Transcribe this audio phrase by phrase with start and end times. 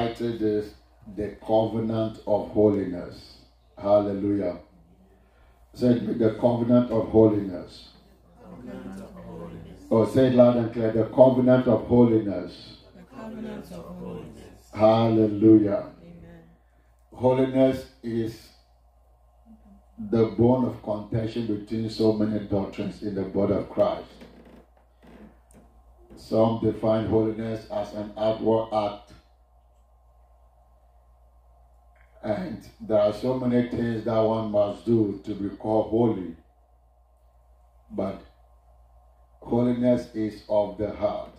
[0.00, 0.74] titled is
[1.16, 3.36] The Covenant of Holiness.
[3.76, 4.58] Hallelujah.
[5.74, 7.90] Say it with the covenant of holiness.
[9.90, 10.92] Oh, say it loud and clear.
[10.92, 12.78] The covenant of holiness.
[12.96, 14.70] The covenant of holiness.
[14.72, 15.84] Hallelujah.
[16.02, 16.42] Amen.
[17.12, 18.48] Holiness is
[19.98, 24.08] the bone of contention between so many doctrines in the body of Christ.
[26.16, 29.09] Some define holiness as an outward act.
[32.22, 36.36] And there are so many things that one must do to be called holy.
[37.90, 38.20] But
[39.40, 41.34] holiness is of the heart.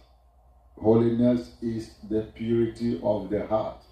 [0.80, 3.84] Holiness is the purity of the heart.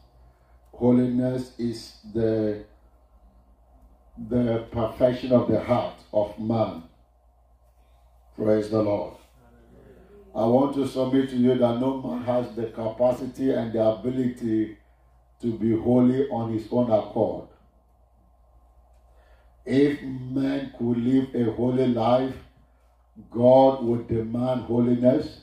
[0.73, 2.63] Holiness is the
[4.27, 6.83] the perfection of the heart of man.
[8.35, 9.13] Praise the Lord.
[10.35, 14.77] I want to submit to you that no man has the capacity and the ability
[15.41, 17.47] to be holy on his own accord.
[19.65, 22.35] If man could live a holy life,
[23.31, 25.41] God would demand holiness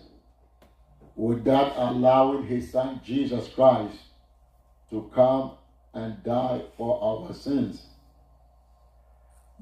[1.15, 3.97] without allowing his son Jesus Christ
[4.91, 5.53] to come
[5.95, 7.87] and die for our sins.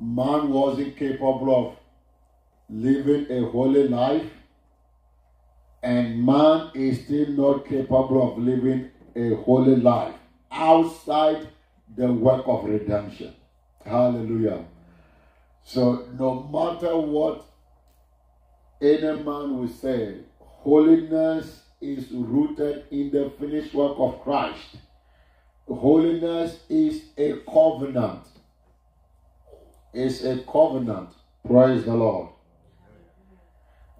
[0.00, 1.76] Man wasn't capable of
[2.69, 4.28] living a holy life,
[5.82, 10.14] and man is still not capable of living a holy life
[10.55, 11.48] outside
[11.97, 13.34] the work of redemption.
[13.84, 14.64] Hallelujah.
[15.64, 17.44] So, no matter what
[18.80, 24.77] any man will say, holiness is rooted in the finished work of Christ.
[25.66, 28.27] Holiness is a covenant.
[29.92, 31.10] It's a covenant.
[31.47, 32.28] Praise the Lord.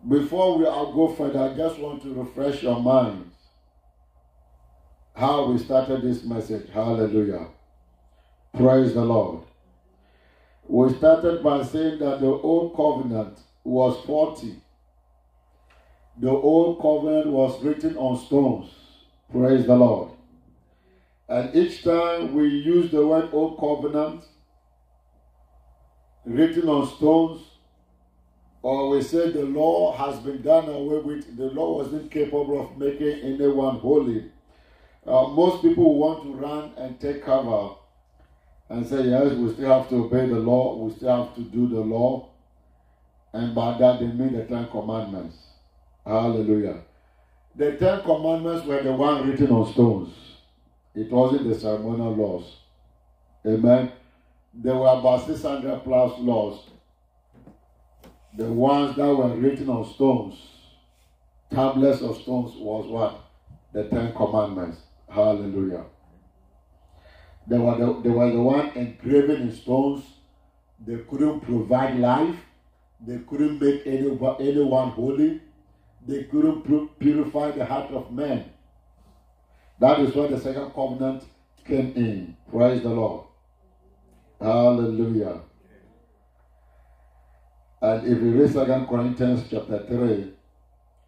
[0.07, 3.34] Before we go further, I just want to refresh your minds
[5.15, 6.69] how we started this message.
[6.73, 7.47] Hallelujah.
[8.57, 9.43] Praise the Lord.
[10.67, 14.57] We started by saying that the old covenant was 40.
[16.19, 18.71] The old covenant was written on stones.
[19.31, 20.11] Praise the Lord.
[21.29, 24.25] And each time we use the word old covenant,
[26.25, 27.43] written on stones,
[28.63, 32.79] or we say the law has been done away with, the law wasn't capable of
[32.79, 34.31] making anyone holy.
[35.07, 37.75] Uh, most people want to run and take cover
[38.71, 41.69] and say, yes, we still have to obey the law, we still have to do
[41.69, 42.31] the law.
[43.33, 45.37] And by that, they mean the Ten Commandments.
[46.07, 46.83] Hallelujah.
[47.57, 50.15] The Ten Commandments were the one written on stones.
[50.95, 52.57] It wasn't the ceremonial laws.
[53.47, 53.93] Amen.
[54.55, 56.71] There were about 600 plus laws.
[58.37, 60.35] The ones that were written on stones,
[61.51, 63.21] tablets of stones, was what?
[63.73, 64.79] The Ten Commandments.
[65.15, 65.85] Hallelujah.
[67.47, 70.05] They were the, there was the one engraven in stones.
[70.85, 72.37] They couldn't provide life.
[73.07, 74.09] They couldn't make any,
[74.41, 75.41] anyone holy.
[76.07, 78.51] They couldn't purify the heart of man.
[79.79, 81.25] That is where the second covenant
[81.65, 82.37] came in.
[82.51, 83.27] Praise the Lord.
[84.41, 85.43] Hallelujah.
[87.81, 90.33] And if you read Second Corinthians chapter 3,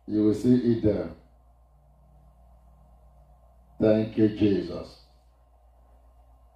[0.06, 1.10] you will see it there.
[3.80, 4.96] Thank you, Jesus.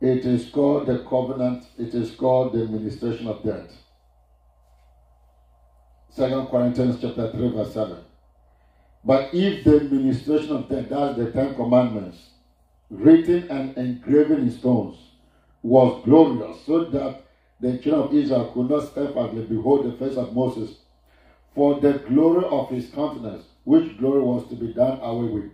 [0.01, 3.73] It is called the covenant, it is called the ministration of death.
[6.11, 7.99] Second Corinthians chapter 3, verse 7.
[9.05, 12.31] But if the ministration of death, that's the Ten Commandments,
[12.91, 15.11] written and engraven in stones,
[15.63, 17.17] was glorious, so that
[17.61, 20.77] the children of Israel could not step steadfastly behold the face of Moses,
[21.55, 25.51] for the glory of his countenance, which glory was to be done away with.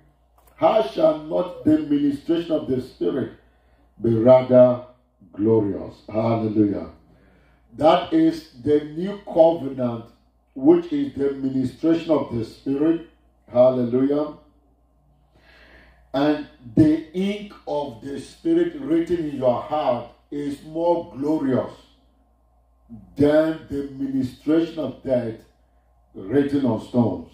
[0.56, 3.32] How shall not the ministration of the Spirit
[4.02, 4.84] be rather
[5.32, 5.94] glorious?
[6.08, 6.88] Hallelujah.
[7.76, 10.06] That is the new covenant,
[10.54, 13.08] which is the ministration of the Spirit.
[13.52, 14.34] Hallelujah.
[16.14, 21.74] And the ink of the Spirit written in your heart is more glorious
[23.16, 25.34] than the ministration of death
[26.14, 27.30] written on stones.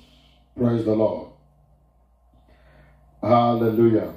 [0.56, 1.31] Praise the Lord.
[3.22, 4.14] Hallelujah.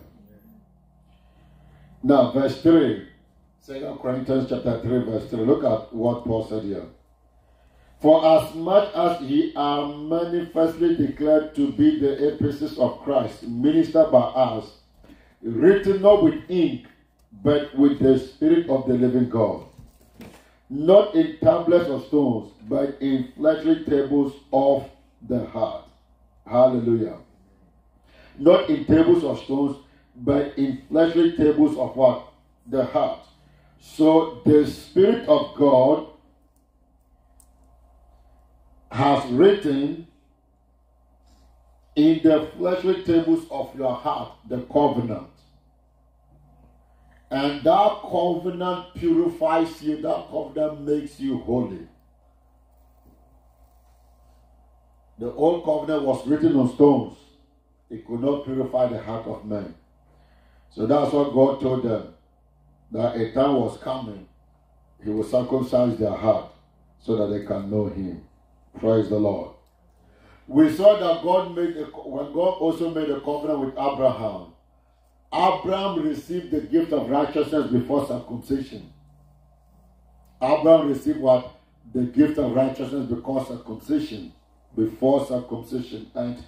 [2.02, 3.07] Now, verse 3,
[3.66, 5.40] 2 Corinthians chapter 3, verse 3.
[5.46, 6.86] Look at what Paul said here.
[8.02, 14.12] For as much as ye are manifestly declared to be the epistles of Christ, ministered
[14.12, 14.66] by us,
[15.42, 16.88] written not with ink,
[17.44, 19.66] but with the Spirit of the living God.
[20.69, 24.90] Not in tablets of stones, but in fleshly tables of
[25.28, 25.86] the heart.
[26.46, 27.18] Hallelujah.
[28.38, 29.78] Not in tables of stones,
[30.16, 32.32] but in fleshly tables of what?
[32.68, 33.20] The heart.
[33.80, 36.08] So the Spirit of God
[38.92, 40.08] has written
[41.96, 45.28] in the fleshly tables of your heart the covenant.
[47.32, 51.88] And that covenant purifies you, that covenant makes you holy.
[55.18, 57.18] The old covenant was written on stones,
[57.90, 59.76] it could not purify the heart of man.
[60.70, 62.14] So that's what God told them
[62.92, 64.28] that a time was coming,
[65.04, 66.52] He will circumcise their heart
[67.00, 68.24] so that they can know Him.
[68.80, 69.52] Praise the Lord.
[70.48, 74.54] We saw that God made a, when God also made a covenant with Abraham.
[75.34, 78.92] Abraham received the gift of righteousness before circumcision.
[80.42, 81.56] Abraham received what?
[81.94, 84.34] The gift of righteousness because circumcision,
[84.76, 86.12] before circumcision.
[86.14, 86.44] And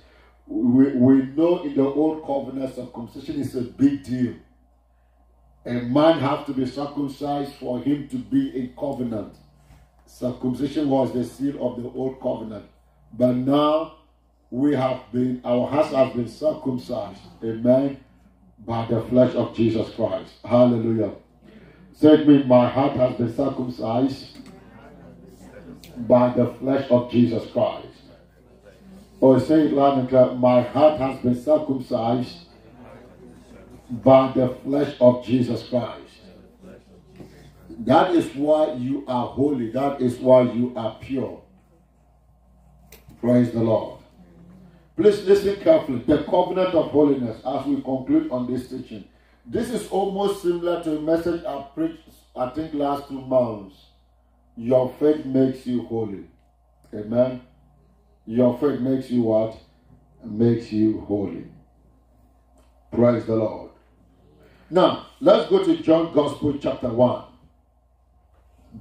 [0.48, 4.36] we, we know in the old covenant, circumcision is a big deal.
[5.66, 9.36] A man has to be circumcised for him to be in covenant.
[10.06, 12.66] Circumcision was the seal of the old covenant.
[13.14, 13.96] But now
[14.50, 17.20] we have been, our hearts have been circumcised.
[17.44, 18.00] Amen.
[18.66, 20.32] By the flesh of Jesus Christ.
[20.46, 21.12] Hallelujah.
[21.94, 24.38] Say me, my heart has been circumcised
[26.08, 27.87] by the flesh of Jesus Christ.
[29.20, 32.48] Or say it loud and clear, my heart has been circumcised
[33.90, 36.04] by the flesh of Jesus Christ.
[37.80, 39.72] That is why you are holy.
[39.72, 41.42] That is why you are pure.
[43.22, 44.00] Praise the Lord.
[44.96, 46.00] Please listen carefully.
[46.00, 49.06] The covenant of holiness, as we conclude on this teaching.
[49.46, 53.76] This is almost similar to a message I preached, I think, last two months.
[54.56, 56.26] Your faith makes you holy.
[56.94, 57.42] Amen.
[58.28, 59.58] Your faith makes you what?
[60.22, 61.46] Makes you holy.
[62.92, 63.72] Praise the Lord.
[64.70, 67.24] Now, let's go to John Gospel chapter 1.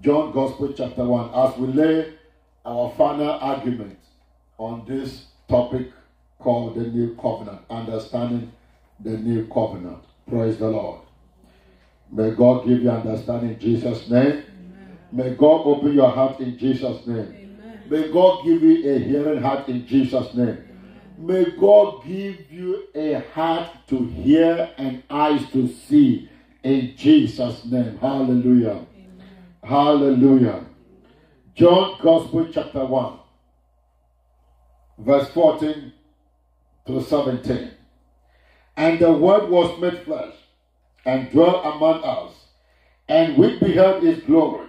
[0.00, 2.14] John Gospel chapter 1, as we lay
[2.64, 3.98] our final argument
[4.58, 5.92] on this topic
[6.40, 8.52] called the New Covenant, understanding
[8.98, 10.02] the New Covenant.
[10.28, 11.02] Praise the Lord.
[12.10, 14.26] May God give you understanding in Jesus' name.
[14.26, 14.98] Amen.
[15.12, 17.18] May God open your heart in Jesus' name.
[17.18, 17.45] Amen.
[17.88, 20.58] May God give you a hearing heart in Jesus' name.
[21.18, 26.28] May God give you a heart to hear and eyes to see
[26.62, 27.96] in Jesus' name.
[27.98, 28.84] Hallelujah.
[29.62, 30.64] Hallelujah.
[31.54, 33.18] John Gospel chapter 1,
[34.98, 35.92] verse 14
[36.86, 37.70] to 17.
[38.76, 40.34] And the word was made flesh
[41.06, 42.34] and dwelt among us,
[43.08, 44.65] and we beheld his glory.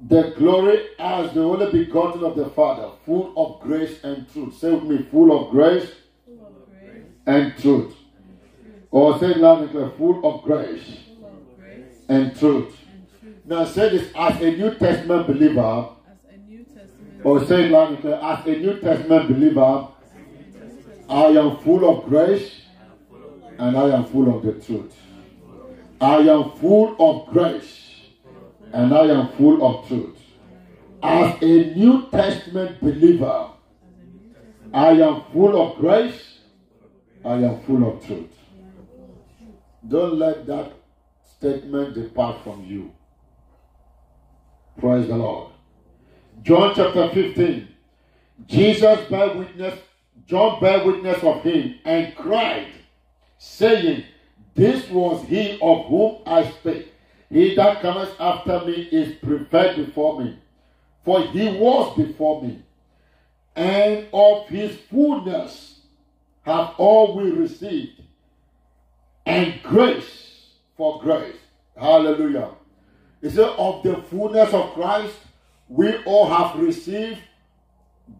[0.00, 4.56] The glory as the only begotten of the Father, full of grace and truth.
[4.56, 5.90] Say with me, full of grace,
[6.24, 7.04] full of grace.
[7.26, 7.94] and truth.
[8.92, 10.82] Or say loud full of grace,
[11.18, 11.96] full of grace.
[12.08, 12.76] and truth.
[13.44, 15.88] Now say this as a New Testament believer.
[16.48, 17.20] New Testament.
[17.24, 19.88] Or say loud as a New Testament believer.
[21.08, 22.52] I am full of grace
[23.58, 24.94] and I am full of the truth.
[26.00, 27.87] I am full of grace
[28.72, 30.16] and I am full of truth.
[31.02, 33.50] As a New Testament believer,
[34.72, 36.40] I am full of grace,
[37.24, 38.30] I am full of truth.
[39.86, 40.72] Don't let that
[41.36, 42.92] statement depart from you.
[44.78, 45.52] Praise the Lord.
[46.42, 47.68] John chapter 15.
[48.46, 49.78] Jesus bare witness,
[50.26, 52.68] John bare witness of him and cried,
[53.38, 54.04] saying,
[54.54, 56.92] This was he of whom I spake.
[57.30, 60.38] He that cometh after me is preferred before me,
[61.04, 62.62] for he was before me.
[63.54, 65.80] And of his fullness
[66.42, 68.00] have all we received,
[69.26, 71.36] and grace for grace.
[71.76, 72.50] Hallelujah.
[73.20, 75.14] He said, Of the fullness of Christ,
[75.68, 77.18] we all have received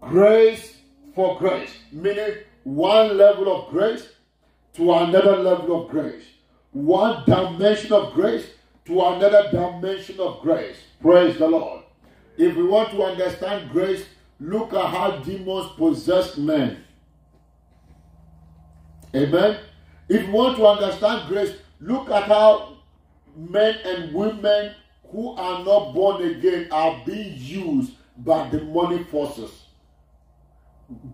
[0.00, 0.76] grace
[1.14, 2.34] for grace, meaning
[2.64, 4.06] one level of grace
[4.74, 6.24] to another level of grace,
[6.72, 8.46] one dimension of grace
[8.88, 10.78] to another dimension of grace.
[11.00, 11.82] Praise the Lord.
[12.38, 14.04] If we want to understand grace,
[14.40, 16.82] look at how demons possess men.
[19.14, 19.58] Amen.
[20.08, 22.78] If you want to understand grace, look at how
[23.36, 24.74] men and women
[25.10, 29.50] who are not born again are being used by demonic forces,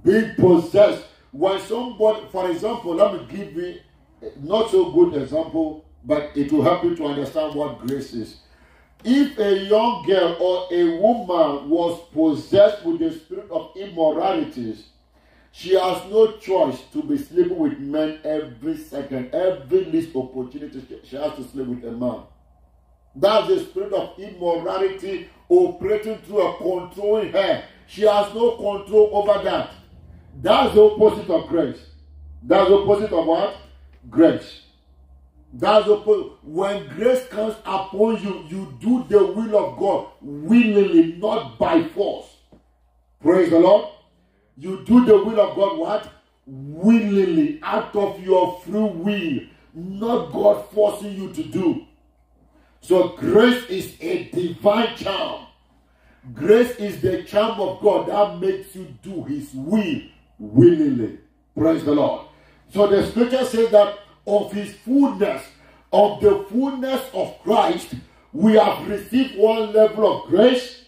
[0.04, 1.04] being possessed.
[1.32, 3.80] When somebody, for example, let me give you
[4.40, 8.36] not so good example, but it will help you to understand what grace is.
[9.04, 14.84] If a young girl or a woman was possessed with the spirit of immoralities,
[15.56, 20.84] She has no choice to be sleeping with men every second, every least opportunity.
[21.04, 22.22] She has to sleep with a man.
[23.14, 27.62] That's the spirit of immorality operating through a controlling her.
[27.86, 29.70] She has no control over that.
[30.42, 31.78] That's the opposite of grace.
[32.42, 33.56] That's the opposite of what?
[34.10, 34.62] Grace.
[35.56, 36.32] That's the opposite.
[36.42, 42.26] When grace comes upon you, you do the will of God willingly, not by force.
[43.22, 43.88] Praise the Lord.
[44.56, 46.12] You do the will of God what?
[46.46, 49.40] Willingly, out of your free will,
[49.74, 51.86] not God forcing you to do.
[52.80, 55.46] So grace is a divine charm.
[56.34, 60.00] Grace is the charm of God that makes you do his will
[60.38, 61.20] willingly.
[61.56, 62.26] Praise the Lord.
[62.70, 65.42] So the scripture says that of his fullness,
[65.92, 67.94] of the fullness of Christ,
[68.32, 70.84] we have received one level of grace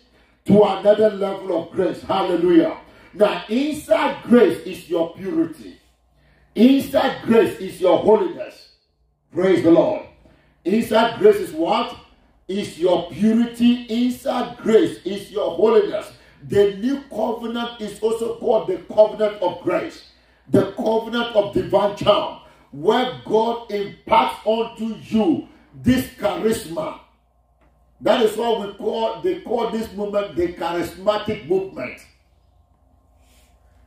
[0.46, 2.02] to another level of grace.
[2.02, 2.78] Hallelujah.
[3.14, 5.78] Now, inside grace is your purity.
[6.54, 8.72] Inside grace is your holiness.
[9.32, 10.06] Praise the Lord.
[10.64, 11.96] Inside grace is what?
[12.48, 13.82] Is your purity.
[13.88, 16.12] Inside grace is your holiness.
[16.48, 20.04] The new covenant is also called the covenant of grace,
[20.48, 22.40] the covenant of divine charm,
[22.70, 25.49] where God imparts onto you
[25.82, 27.00] this charisma.
[28.00, 32.00] That is why we call they call this movement the charismatic movement.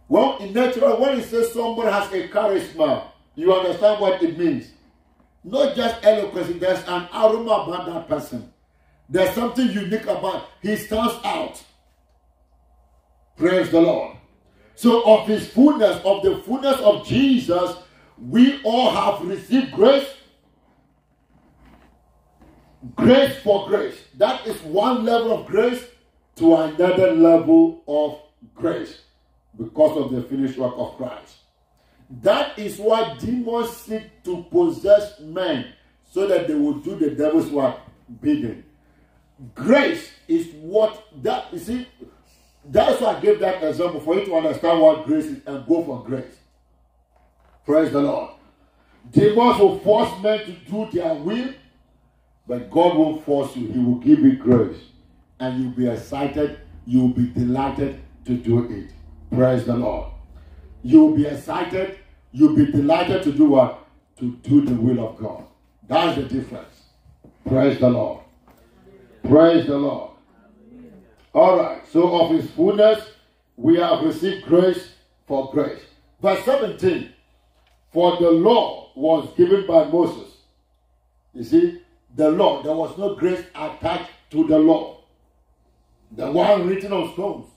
[0.08, 3.04] Well, in natural, when it says somebody has a charisma,
[3.36, 4.72] you understand what it means.
[5.44, 8.52] Not just eloquence, there's an aroma about that person.
[9.08, 11.64] There's something unique about he stands out.
[13.38, 14.18] Praise the Lord.
[14.76, 17.76] So, of his fullness, of the fullness of Jesus,
[18.22, 20.08] we all have received grace.
[22.96, 23.98] Grace for grace.
[24.18, 25.84] That is one level of grace
[26.38, 28.20] to another level of
[28.56, 29.02] grace
[29.58, 31.36] because of the finished work of Christ.
[32.22, 35.74] That is why demons seek to possess men
[36.10, 37.78] so that they will do the devil's work
[38.22, 38.64] bidding.
[39.54, 41.88] Grace is what that you see.
[42.66, 45.84] That's why I gave that example for you to understand what grace is and go
[45.84, 46.39] for grace.
[47.70, 48.32] Praise the Lord.
[49.12, 51.54] Demons will force men to do their will,
[52.48, 53.72] but God won't force you.
[53.72, 54.80] He will give you grace,
[55.40, 56.62] and you'll be excited.
[56.88, 58.90] You'll be delighted to do it.
[59.32, 60.12] Praise the Lord.
[60.82, 62.00] You'll be excited.
[62.32, 63.86] You'll be delighted to do what?
[64.18, 65.44] To do the will of God.
[65.88, 66.76] That's the difference.
[67.48, 68.24] Praise the Lord.
[69.28, 70.10] Praise the Lord.
[71.34, 71.84] All right.
[71.94, 73.12] So, of his fullness,
[73.58, 74.94] we have received grace
[75.28, 75.84] for grace.
[76.20, 77.14] Verse 17
[77.92, 80.38] For the law was given by Moses.
[81.34, 81.82] You see,
[82.16, 85.04] the law, there was no grace attached to the law.
[86.12, 87.48] The one written on stones.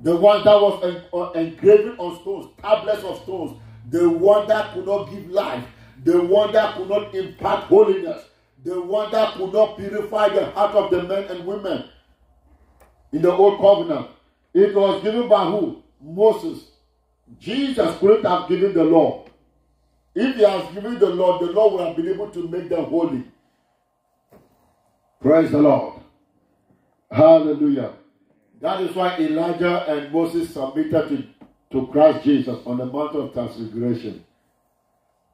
[0.00, 3.60] The one that was en- uh, engraved on stones, tablets of stones.
[3.90, 5.64] The one that could not give life.
[6.04, 8.22] The one that could not impart holiness.
[8.64, 11.84] The one that could not purify the heart of the men and women
[13.12, 14.08] in the old covenant.
[14.54, 15.82] It was given by who?
[16.00, 16.70] Moses.
[17.38, 19.21] Jesus couldn't have given the law.
[20.14, 22.84] If he has given the law, the law would have been able to make them
[22.84, 23.24] holy.
[25.20, 26.02] Praise the Lord.
[27.10, 27.92] Hallelujah.
[28.60, 31.24] That is why Elijah and Moses submitted to,
[31.70, 34.24] to Christ Jesus on the Mount of Transfiguration.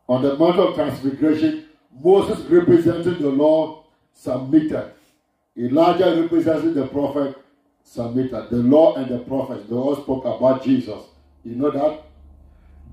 [0.09, 1.67] On the Mount of Transfiguration,
[2.03, 4.93] Moses representing the law submitted.
[5.57, 7.37] Elijah representing the prophet
[7.83, 8.49] submitted.
[8.51, 11.03] The law and the prophets, they all spoke about Jesus.
[11.45, 12.05] You know that?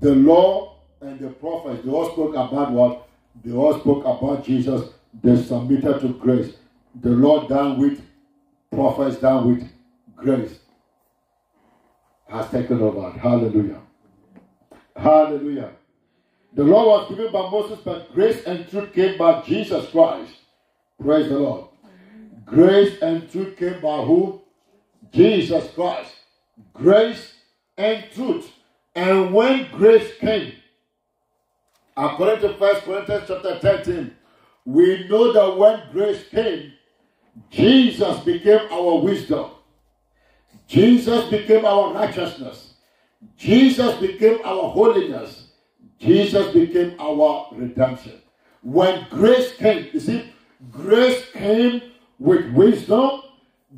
[0.00, 3.08] The law and the prophets, they all spoke about what?
[3.44, 4.90] They all spoke about Jesus.
[5.22, 6.54] They submitted to grace.
[7.00, 8.00] The Lord done with,
[8.70, 9.68] prophets done with
[10.16, 10.58] grace
[12.28, 13.10] has taken over.
[13.10, 13.80] Hallelujah.
[14.96, 15.70] Hallelujah.
[16.54, 20.32] The law was given by Moses, but grace and truth came by Jesus Christ.
[21.00, 21.68] Praise the Lord.
[22.46, 24.40] Grace and truth came by who?
[25.12, 26.14] Jesus Christ.
[26.72, 27.34] Grace
[27.76, 28.50] and truth.
[28.94, 30.54] And when grace came,
[31.96, 34.14] according to 1 Corinthians chapter 13,
[34.64, 36.72] we know that when grace came,
[37.50, 39.50] Jesus became our wisdom.
[40.66, 42.74] Jesus became our righteousness.
[43.36, 45.50] Jesus became our holiness.
[45.98, 48.20] Jesus became our redemption.
[48.62, 50.32] When grace came, you see,
[50.70, 51.80] grace came
[52.18, 53.22] with wisdom,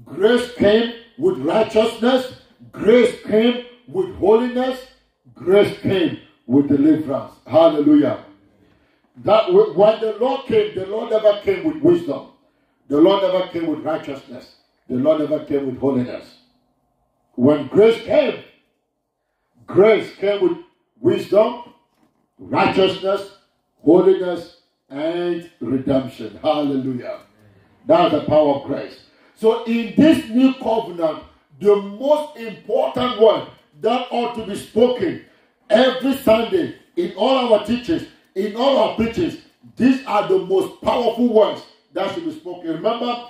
[0.04, 2.40] grace came with righteousness,
[2.72, 4.80] grace came with holiness,
[5.34, 7.34] grace came with deliverance.
[7.46, 8.24] Hallelujah.
[9.24, 12.30] That when the Lord came, the Lord never came with wisdom.
[12.88, 14.56] The Lord never came with righteousness.
[14.88, 16.24] The Lord never came with holiness.
[17.36, 18.42] When grace came,
[19.68, 20.58] Grace came with
[20.98, 21.62] wisdom,
[22.38, 23.36] righteousness,
[23.84, 26.38] holiness, and redemption.
[26.42, 27.20] Hallelujah.
[27.86, 28.98] That's the power of grace.
[29.36, 31.22] So, in this new covenant,
[31.60, 33.48] the most important word
[33.82, 35.26] that ought to be spoken
[35.70, 39.38] every Sunday in all our teachings, in all our preachings,
[39.76, 42.70] these are the most powerful words that should be spoken.
[42.70, 43.28] Remember,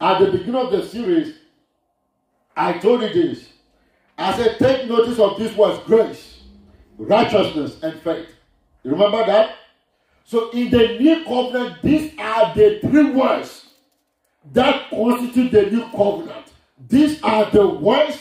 [0.00, 1.36] at the beginning of the series,
[2.56, 3.48] I told you this.
[4.18, 6.40] I said, take notice of these words grace,
[6.98, 8.28] righteousness, and faith.
[8.82, 9.56] You remember that?
[10.24, 13.66] So, in the new covenant, these are the three words
[14.52, 16.46] that constitute the new covenant.
[16.88, 18.18] These are the words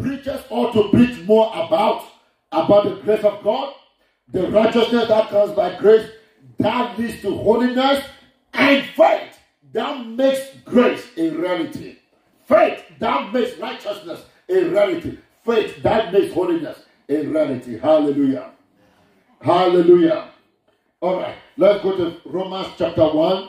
[0.00, 2.04] preachers ought to preach more about
[2.52, 3.74] about the grace of God,
[4.28, 6.08] the righteousness that comes by grace,
[6.58, 8.04] that leads to holiness,
[8.52, 9.38] and faith
[9.72, 11.96] that makes grace a reality.
[12.44, 15.18] Faith that makes righteousness a reality.
[15.44, 16.78] Faith that makes holiness
[17.08, 17.78] a reality.
[17.78, 18.52] Hallelujah.
[19.40, 20.28] Hallelujah.
[21.00, 23.48] All right, let's go to Romans chapter 1.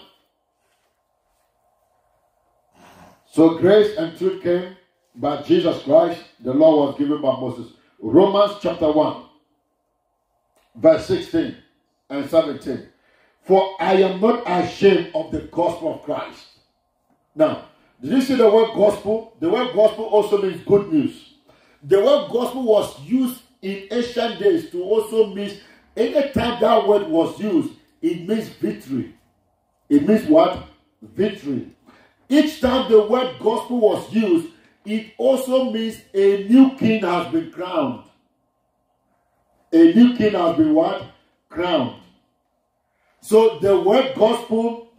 [3.31, 4.75] So grace and truth came
[5.15, 6.21] by Jesus Christ.
[6.39, 7.73] The law was given by Moses.
[8.05, 9.23] Romans chapter 1,
[10.75, 11.55] verse 16
[12.09, 12.85] and 17.
[13.43, 16.47] For I am not ashamed of the gospel of Christ.
[17.33, 17.63] Now,
[18.01, 19.37] did you see the word gospel?
[19.39, 21.35] The word gospel also means good news.
[21.81, 25.57] The word gospel was used in ancient days to also mean
[25.95, 29.15] anytime that word was used, it means victory.
[29.87, 30.67] It means what?
[31.01, 31.69] Victory.
[32.27, 34.49] Each time the word gospel was used,
[34.85, 38.03] it also means a new king has been crowned.
[39.71, 41.03] A new king has been what?
[41.49, 42.01] Crowned.
[43.21, 44.89] So the word gospel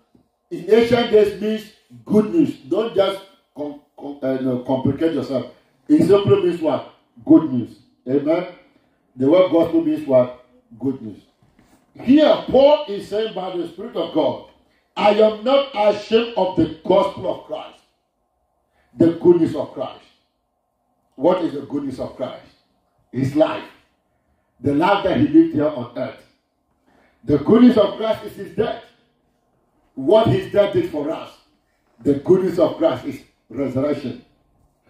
[0.51, 1.73] in ancient days means
[2.05, 2.57] good news.
[2.69, 3.21] Don't just
[3.57, 5.53] com- com- uh, no, complicate yourself.
[5.89, 6.95] It simply means what?
[7.25, 7.77] Good news.
[8.09, 8.47] Amen.
[9.17, 10.45] The word gospel means what?
[10.79, 11.21] Good news.
[12.01, 14.47] Here, Paul is saying by the Spirit of God,
[14.97, 17.84] I am not ashamed of the gospel of Christ
[18.97, 20.05] the goodness of Christ.
[21.17, 22.47] What is the goodness of Christ?
[23.13, 23.65] His life.
[24.61, 26.25] The life that he lived here on earth.
[27.25, 28.83] The goodness of Christ is his death.
[29.95, 31.31] What his death did for us.
[32.03, 34.25] The goodness of Christ is resurrection.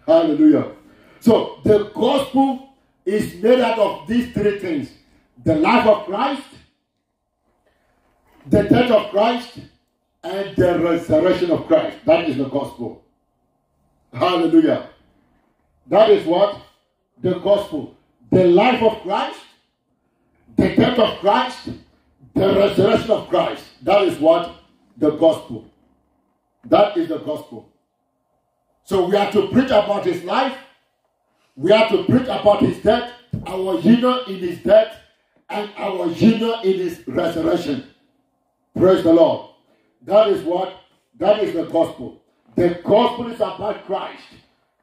[0.05, 0.71] Hallelujah.
[1.19, 2.69] So the gospel
[3.05, 4.89] is made out of these three things
[5.43, 6.43] the life of Christ,
[8.47, 9.59] the death of Christ,
[10.23, 11.97] and the resurrection of Christ.
[12.05, 13.04] That is the gospel.
[14.15, 14.89] Hallelujah.
[15.87, 16.61] That is what?
[17.21, 17.97] The gospel.
[18.31, 19.39] The life of Christ,
[20.55, 21.69] the death of Christ,
[22.33, 23.63] the resurrection of Christ.
[23.83, 24.55] That is what?
[24.97, 25.69] The gospel.
[26.65, 27.69] That is the gospel.
[28.85, 30.57] So we are to preach about his life.
[31.57, 33.11] We are to preach about his death,
[33.45, 34.95] our union in his death,
[35.49, 37.87] and our union in his resurrection.
[38.77, 39.51] Praise the Lord.
[40.03, 40.73] That is what?
[41.17, 42.21] That is the gospel.
[42.55, 44.23] The gospel is about Christ.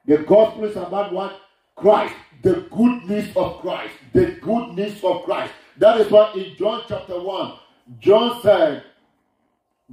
[0.07, 1.41] The gospel is about what?
[1.75, 2.15] Christ.
[2.43, 3.95] The goodness of Christ.
[4.13, 5.53] The goodness of Christ.
[5.79, 7.53] That is why in John chapter 1,
[7.99, 8.85] John said,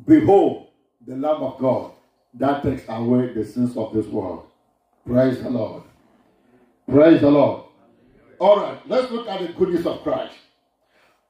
[0.06, 0.68] Behold,
[1.08, 1.94] the Lamb of God
[2.34, 4.48] that takes away the sins of this world.
[5.06, 5.84] Praise the Lord.
[6.88, 7.64] Praise the Lord.
[8.40, 10.36] All right, let's look at the goodness of Christ.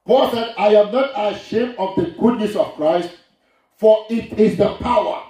[0.06, 3.10] Paul said, I am not ashamed of the goodness of Christ,
[3.76, 5.29] for it is the power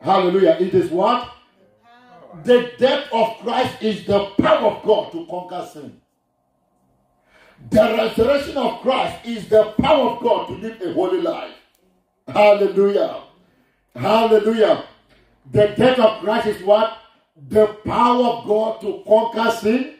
[0.00, 0.56] Hallelujah.
[0.60, 1.30] It is what?
[2.42, 6.00] The death of Christ is the power of God to conquer sin.
[7.70, 11.54] The resurrection of Christ is the power of God to live a holy life.
[12.28, 13.22] Hallelujah.
[13.94, 14.84] Hallelujah.
[15.50, 16.98] The death of Christ is what?
[17.48, 19.94] The power of God to conquer sin.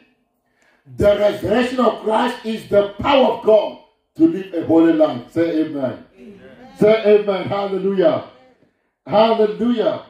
[0.97, 3.79] The resurrection of Christ is the power of God
[4.17, 5.31] to live a holy life.
[5.31, 6.05] Say amen.
[6.15, 6.39] amen.
[6.79, 7.47] Say amen.
[7.47, 8.25] Hallelujah.
[9.05, 10.05] Hallelujah.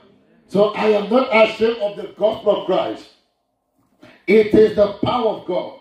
[0.47, 3.07] So I am not ashamed of the gospel of Christ.
[4.27, 5.79] It is the power of God.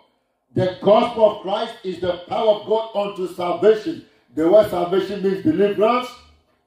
[0.54, 4.04] The gospel of Christ is the power of God unto salvation.
[4.34, 6.08] The word salvation means deliverance,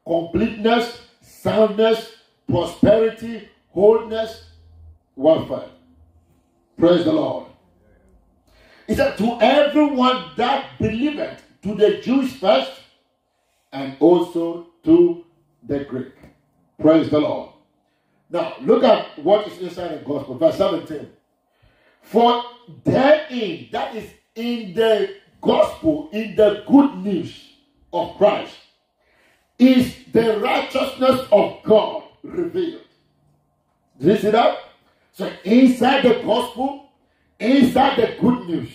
[0.05, 2.12] completeness, soundness,
[2.49, 4.45] prosperity, wholeness,
[5.15, 5.69] welfare.
[6.77, 7.47] Praise the Lord.
[8.88, 12.71] He said, To everyone that believeth, to the Jews first,
[13.73, 15.25] and also to
[15.67, 16.16] the Greek.
[16.80, 17.52] Praise the Lord.
[18.30, 20.38] Now, look at what is inside the gospel.
[20.38, 21.10] Verse 17.
[22.02, 22.44] For
[22.84, 27.54] therein, that is in the gospel, in the good news
[27.92, 28.56] of Christ,
[29.58, 32.84] is the righteousness of God revealed.
[34.00, 34.58] Did you see that?
[35.13, 36.92] So inside the gospel,
[37.40, 38.70] inside the good news,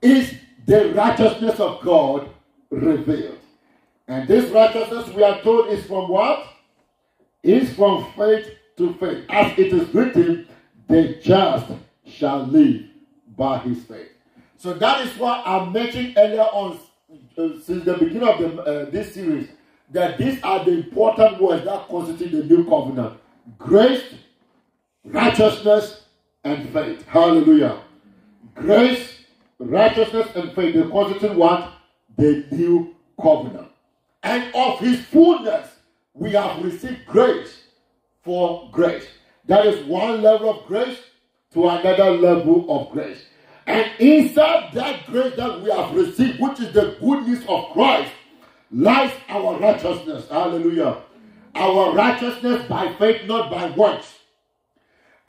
[0.00, 0.34] is
[0.66, 2.30] the righteousness of God
[2.70, 3.38] revealed.
[4.08, 6.46] And this righteousness, we are told, is from what?
[7.42, 9.24] Is from faith to faith.
[9.28, 10.48] As it is written,
[10.88, 11.66] the just
[12.06, 12.82] shall live
[13.36, 14.10] by his faith.
[14.58, 16.78] So that is why I mentioned earlier on,
[17.36, 19.48] uh, since the beginning of the, uh, this series,
[19.90, 23.18] that these are the important words that constitute the new covenant
[23.58, 24.04] grace,
[25.04, 26.04] righteousness,
[26.44, 27.04] and faith.
[27.06, 27.80] Hallelujah.
[28.54, 29.18] Grace,
[29.58, 31.72] righteousness, and faith, they constitute what?
[32.16, 33.68] The new covenant.
[34.22, 35.68] And of his fullness,
[36.14, 37.62] we have received grace
[38.22, 39.06] for grace.
[39.46, 40.98] That is one level of grace
[41.52, 43.24] to another level of grace.
[43.66, 48.12] And inside that grace that we have received, which is the good news of Christ,
[48.70, 50.28] lies our righteousness.
[50.28, 51.02] Hallelujah.
[51.54, 54.18] Our righteousness by faith, not by works.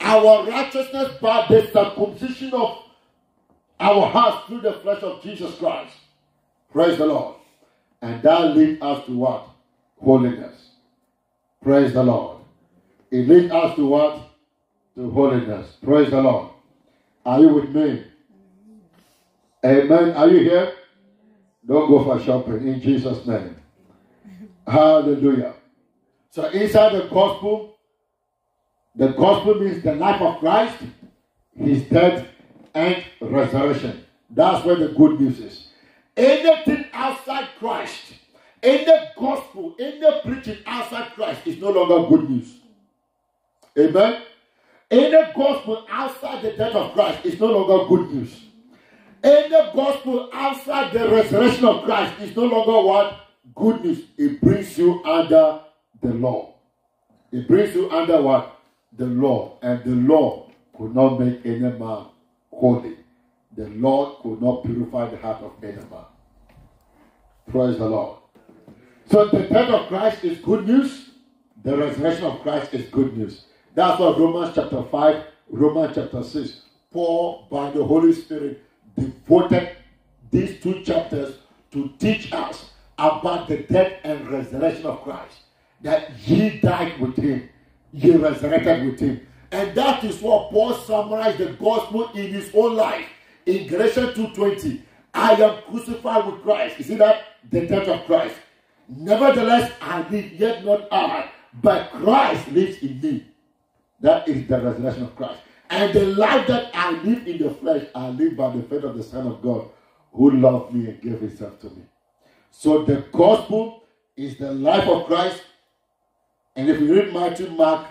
[0.00, 2.78] Our righteousness by the circumcision of
[3.80, 5.94] our hearts through the flesh of Jesus Christ.
[6.72, 7.36] Praise the Lord.
[8.02, 9.48] And that leads us to what?
[10.00, 10.63] Holiness.
[11.64, 12.42] Praise the Lord.
[13.10, 14.20] It leads us to what?
[14.96, 15.76] To holiness.
[15.82, 16.50] Praise the Lord.
[17.24, 18.04] Are you with me?
[19.64, 20.10] Amen.
[20.12, 20.74] Are you here?
[21.66, 23.56] Don't go for shopping in Jesus' name.
[24.66, 25.54] Hallelujah.
[26.30, 27.76] So inside the gospel,
[28.94, 30.76] the gospel means the life of Christ,
[31.56, 32.26] his death,
[32.74, 34.04] and resurrection.
[34.28, 35.68] That's where the good news is.
[36.14, 38.12] Anything outside Christ,
[38.64, 42.58] any gospel, any preaching outside Christ is no longer good news.
[43.78, 44.22] Amen.
[44.90, 48.40] Any gospel outside the death of Christ is no longer good news.
[49.22, 53.20] Any gospel outside the resurrection of Christ is no longer what?
[53.54, 54.04] Good news.
[54.16, 55.60] It brings you under
[56.02, 56.54] the law.
[57.32, 58.60] It brings you under what?
[58.96, 59.58] The law.
[59.62, 62.06] And the law could not make any man
[62.52, 62.96] holy.
[63.56, 66.04] The Lord could not purify the heart of any man.
[67.50, 68.18] Praise the Lord.
[69.10, 71.10] So the death of Christ is good news.
[71.62, 73.44] The resurrection of Christ is good news.
[73.74, 78.62] That's what Romans chapter 5, Romans chapter 6, Paul, by the Holy Spirit,
[78.98, 79.76] devoted
[80.30, 81.36] these two chapters
[81.72, 85.38] to teach us about the death and resurrection of Christ.
[85.82, 87.48] That he died with him,
[87.92, 89.26] he resurrected with him.
[89.50, 93.06] And that is what Paul summarized the gospel in his own life.
[93.46, 96.78] In Galatians 2.20, I am crucified with Christ.
[96.78, 97.22] You see that?
[97.50, 98.36] The death of Christ.
[98.88, 101.30] Nevertheless, I live, yet not I,
[101.62, 103.26] but Christ lives in me.
[104.00, 105.40] That is the resurrection of Christ.
[105.70, 108.96] And the life that I live in the flesh, I live by the faith of
[108.96, 109.68] the Son of God
[110.12, 111.82] who loved me and gave himself to me.
[112.50, 113.82] So the gospel
[114.16, 115.42] is the life of Christ.
[116.54, 117.88] And if you read Matthew, Mark,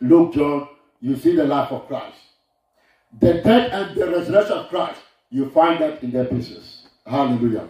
[0.00, 0.68] Luke, John,
[1.00, 2.16] you see the life of Christ.
[3.20, 5.00] The death and the resurrection of Christ,
[5.30, 6.86] you find that in the epistles.
[7.04, 7.68] Hallelujah.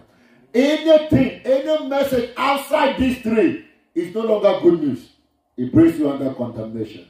[0.52, 5.10] Anything, any message outside these three is no longer good news.
[5.56, 7.08] It brings you under condemnation.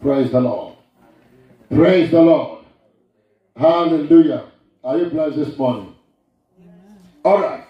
[0.00, 0.76] Praise the Lord.
[1.70, 2.64] Praise the Lord.
[3.56, 4.44] Hallelujah.
[4.84, 5.94] Are you blessed this morning?
[7.24, 7.64] All right.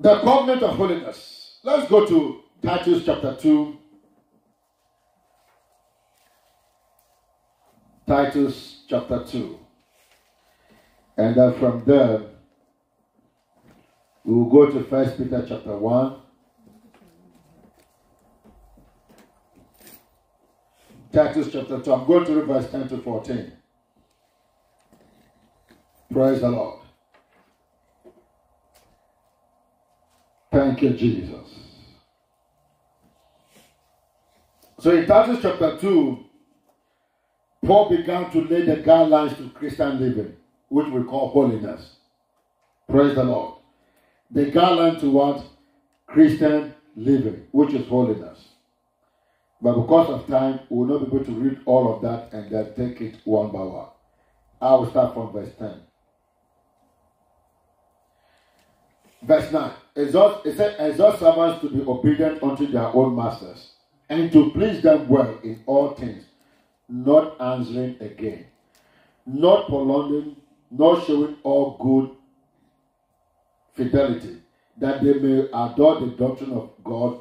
[0.00, 1.58] The covenant of holiness.
[1.62, 3.78] Let's go to Titus chapter 2.
[8.06, 9.58] Titus chapter 2.
[11.18, 12.22] And then from there,
[14.24, 16.16] we will go to First Peter chapter 1.
[21.12, 21.92] Titus chapter 2.
[21.92, 23.52] I'm going to read verse 10 to 14.
[26.12, 26.80] Praise the Lord.
[30.50, 31.48] Thank you, Jesus.
[34.78, 36.24] So in Titus chapter 2,
[37.64, 40.34] Paul began to lay the guidelines to Christian living,
[40.68, 41.96] which we call holiness.
[42.88, 43.61] Praise the Lord.
[44.32, 45.44] The guideline to what?
[46.06, 48.38] Christian living, which is holiness.
[49.60, 52.50] But because of time, we will not be able to read all of that and
[52.50, 53.88] then take it one by one.
[54.60, 55.80] I will start from verse 10.
[59.22, 59.72] Verse 9.
[59.96, 63.72] Exhort, it said, exhort servants to be obedient unto their own masters,
[64.08, 66.24] and to please them well in all things,
[66.88, 68.46] not answering again,
[69.26, 70.36] not prolonging,
[70.70, 72.16] not showing all good
[73.74, 74.38] fidelity,
[74.78, 77.20] that they may adore the doctrine of God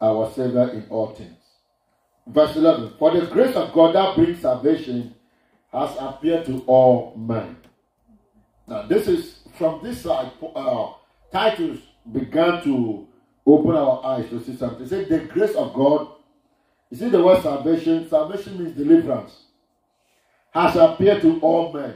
[0.00, 1.38] our Savior in all things.
[2.26, 5.14] Verse 11 For the grace of God that brings salvation
[5.72, 7.56] has appeared to all men.
[8.66, 10.92] Now, this is from this side, uh,
[11.30, 11.78] Titus
[12.10, 13.06] began to
[13.46, 14.86] open our eyes to see something.
[14.86, 16.08] Said, The grace of God,
[16.90, 18.08] you see the word salvation?
[18.08, 19.44] Salvation means deliverance,
[20.52, 21.94] has appeared to all men.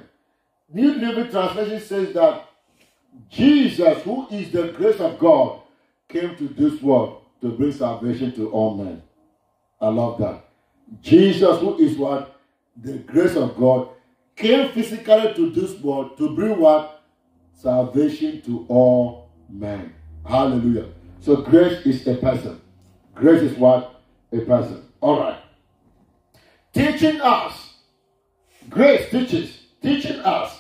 [0.73, 2.46] New Living Translation says that
[3.29, 5.61] Jesus, who is the grace of God,
[6.09, 9.03] came to this world to bring salvation to all men.
[9.81, 10.45] I love that.
[11.03, 12.41] Jesus, who is what?
[12.77, 13.89] The grace of God,
[14.37, 17.03] came physically to this world to bring what?
[17.55, 19.95] Salvation to all men.
[20.25, 20.89] Hallelujah.
[21.21, 22.61] So grace is a person.
[23.15, 24.01] Grace is what?
[24.33, 24.85] A person.
[25.01, 25.41] All right.
[26.73, 27.75] Teaching us.
[28.69, 29.59] Grace teaches.
[29.83, 30.56] Teaching us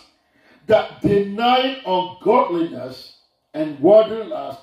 [0.66, 3.18] that denying ungodliness
[3.54, 4.60] and worldly lust,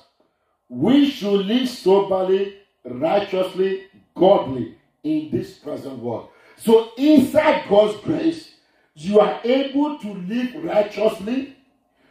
[0.68, 6.28] we should live soberly, righteously, godly in this present world.
[6.56, 8.54] So inside God's grace,
[8.94, 11.56] you are able to live righteously,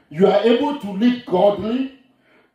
[0.10, 2.00] you are able to live godly,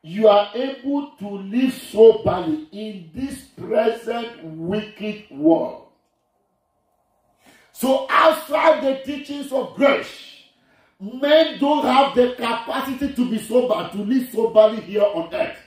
[0.03, 5.87] you are able to live soberly in this present wicked world.
[7.73, 10.38] So outside the teachings of grace,
[11.01, 15.59] men don't have the capacity to be sober, to live soberly here on earth.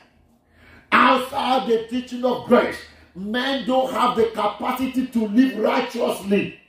[0.91, 2.77] Outside the teaching of grace,
[3.15, 6.59] men don't have the capacity to live righteously.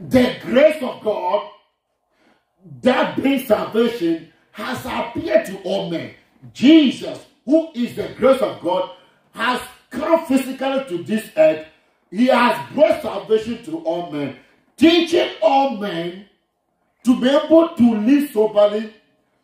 [0.00, 1.50] The grace of God
[2.82, 6.14] that brings salvation has appeared to all men.
[6.52, 8.90] Jesus, who is the grace of God,
[9.32, 11.66] has come physically to this earth.
[12.10, 14.36] He has brought salvation to all men,
[14.76, 16.26] teaching all men
[17.04, 18.92] to be able to live soberly,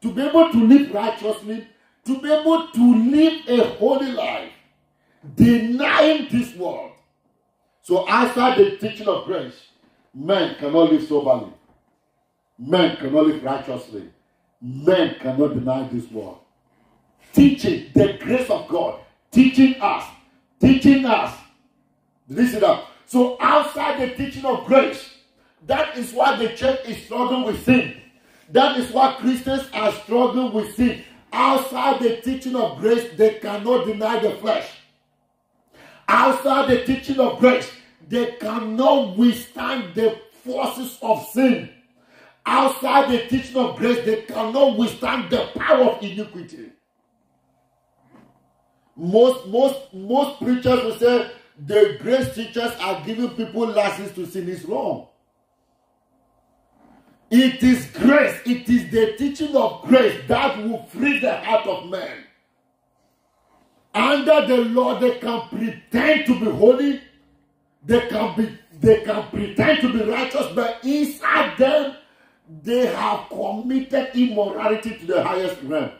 [0.01, 1.67] to be able to live righteously,
[2.05, 4.53] to be able to live a holy life,
[5.35, 6.93] denying this world.
[7.83, 9.55] So, outside the teaching of grace,
[10.15, 11.53] men cannot live soberly,
[12.59, 14.09] men cannot live righteously,
[14.61, 16.39] men cannot deny this world.
[17.33, 20.05] Teaching the grace of God, teaching us,
[20.61, 21.37] teaching us.
[22.29, 22.91] Listen up.
[23.07, 25.18] So, outside the teaching of grace,
[25.67, 28.01] that is why the church is struggling with sin.
[28.51, 31.05] That is why Christians are struggling with sin.
[31.33, 34.71] Outside the teaching of grace, they cannot deny the flesh.
[36.09, 37.71] Outside the teaching of grace,
[38.09, 41.69] they cannot withstand the forces of sin.
[42.47, 46.73] Outside the teaching of grace, they cannot withstand the power of iniquity.
[48.97, 51.31] Most, most, most preachers will say
[51.67, 55.08] the grace teachers are giving people license to sin is wrong.
[57.31, 61.91] It is grace, it is the teaching of grace that will free the heart of
[61.91, 62.25] man.
[63.95, 67.03] Under the law, they can pretend to be holy,
[67.85, 71.97] they can be they can pretend to be righteous, but inside them
[72.63, 75.91] they have committed immorality to the highest realm.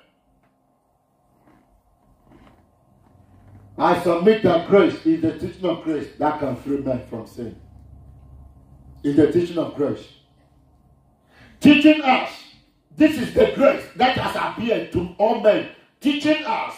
[3.77, 7.61] I submit that grace is the teaching of grace that can free men from sin.
[9.03, 10.18] Is the teaching of grace
[11.61, 12.31] teaching us.
[12.97, 15.69] This is the grace that has appeared to all men,
[16.01, 16.75] teaching us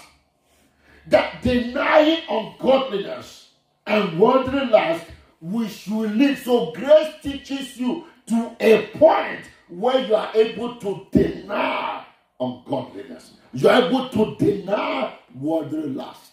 [1.06, 3.50] that denying ungodliness
[3.86, 5.06] and worldly lust,
[5.40, 6.38] we should live.
[6.38, 12.04] So grace teaches you to a point where you are able to deny
[12.38, 13.32] ungodliness.
[13.52, 16.32] You are able to deny worldly lust.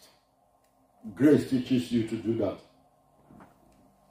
[1.16, 2.60] Grace teaches you to do that.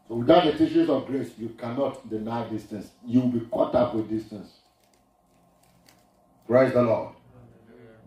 [0.08, 2.90] Without the teachings of grace, you cannot deny distance.
[3.04, 4.52] You will be caught up with distance.
[6.46, 7.14] Praise the Lord.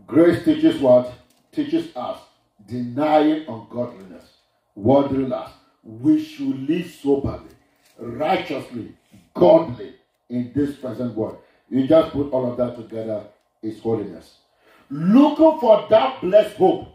[0.07, 1.11] Grace teaches what?
[1.51, 2.19] Teaches us
[2.65, 4.25] denying ungodliness,
[4.75, 5.55] worldly lust.
[5.83, 7.49] We should live soberly,
[7.97, 8.95] righteously,
[9.33, 9.95] godly
[10.29, 11.39] in this present world.
[11.69, 13.25] You just put all of that together
[13.61, 14.37] is holiness.
[14.89, 16.87] Looking for that blessed hope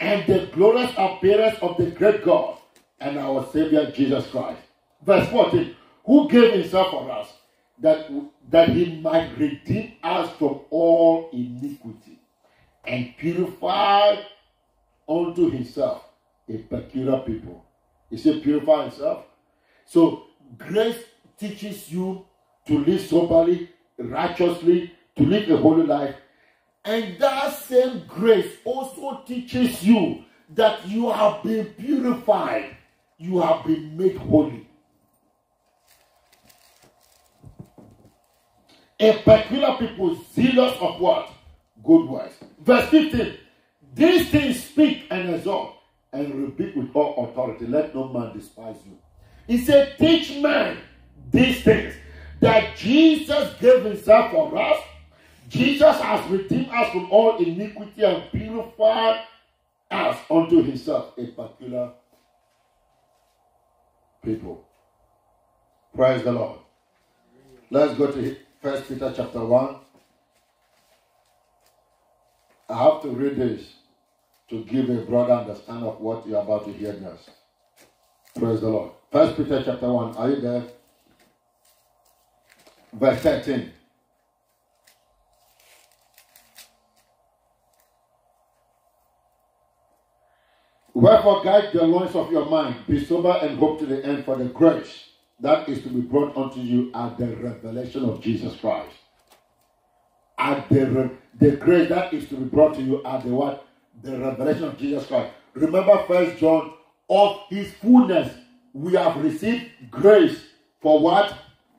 [0.00, 2.57] and the glorious appearance of the great God
[3.00, 4.60] and our Savior Jesus Christ.
[5.04, 7.32] Verse 14, who gave himself for us
[7.80, 8.10] that,
[8.50, 12.18] that he might redeem us from all iniquity
[12.84, 14.16] and purify
[15.08, 16.04] unto himself
[16.48, 17.64] a peculiar people.
[18.10, 19.24] He said, purify himself.
[19.86, 20.24] So
[20.56, 20.98] grace
[21.38, 22.24] teaches you
[22.66, 26.16] to live soberly, righteously, to live a holy life.
[26.84, 32.77] And that same grace also teaches you that you have been purified
[33.18, 34.66] you have been made holy.
[39.00, 41.30] A peculiar people, zealous of what?
[41.84, 42.34] Good works.
[42.60, 43.36] Verse 15.
[43.94, 45.74] These things speak and exhort
[46.12, 47.66] and rebuke with all authority.
[47.66, 48.96] Let no man despise you.
[49.46, 50.78] He said, Teach men
[51.30, 51.94] these things
[52.40, 54.80] that Jesus gave himself for us.
[55.48, 59.24] Jesus has redeemed us from all iniquity and purified
[59.90, 61.90] us unto himself, a peculiar
[64.28, 64.64] people.
[65.94, 66.58] Praise the Lord.
[67.70, 69.76] Let's go to First Peter chapter 1.
[72.68, 73.72] I have to read this
[74.50, 77.30] to give a broader understanding of what you're about to hear next.
[78.38, 78.92] Praise the Lord.
[79.10, 80.16] First Peter chapter 1.
[80.16, 80.64] Are you there?
[82.92, 83.72] Verse 13.
[90.98, 94.34] Wherefore guide the loins of your mind, be sober and hope to the end for
[94.34, 95.04] the grace
[95.38, 98.96] that is to be brought unto you at the revelation of Jesus Christ.
[100.40, 101.08] At the,
[101.38, 103.64] the grace that is to be brought to you at the what?
[104.02, 105.32] The revelation of Jesus Christ.
[105.54, 106.72] Remember first John,
[107.08, 108.34] of his fullness
[108.72, 110.46] we have received grace
[110.80, 111.32] for what?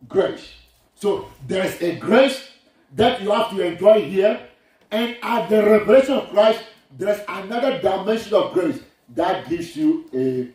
[0.07, 0.49] Grace.
[0.95, 2.51] So there's a grace
[2.95, 4.47] that you have to enjoy here,
[4.91, 6.63] and at the revelation of Christ,
[6.97, 8.79] there's another dimension of grace
[9.15, 10.49] that gives you a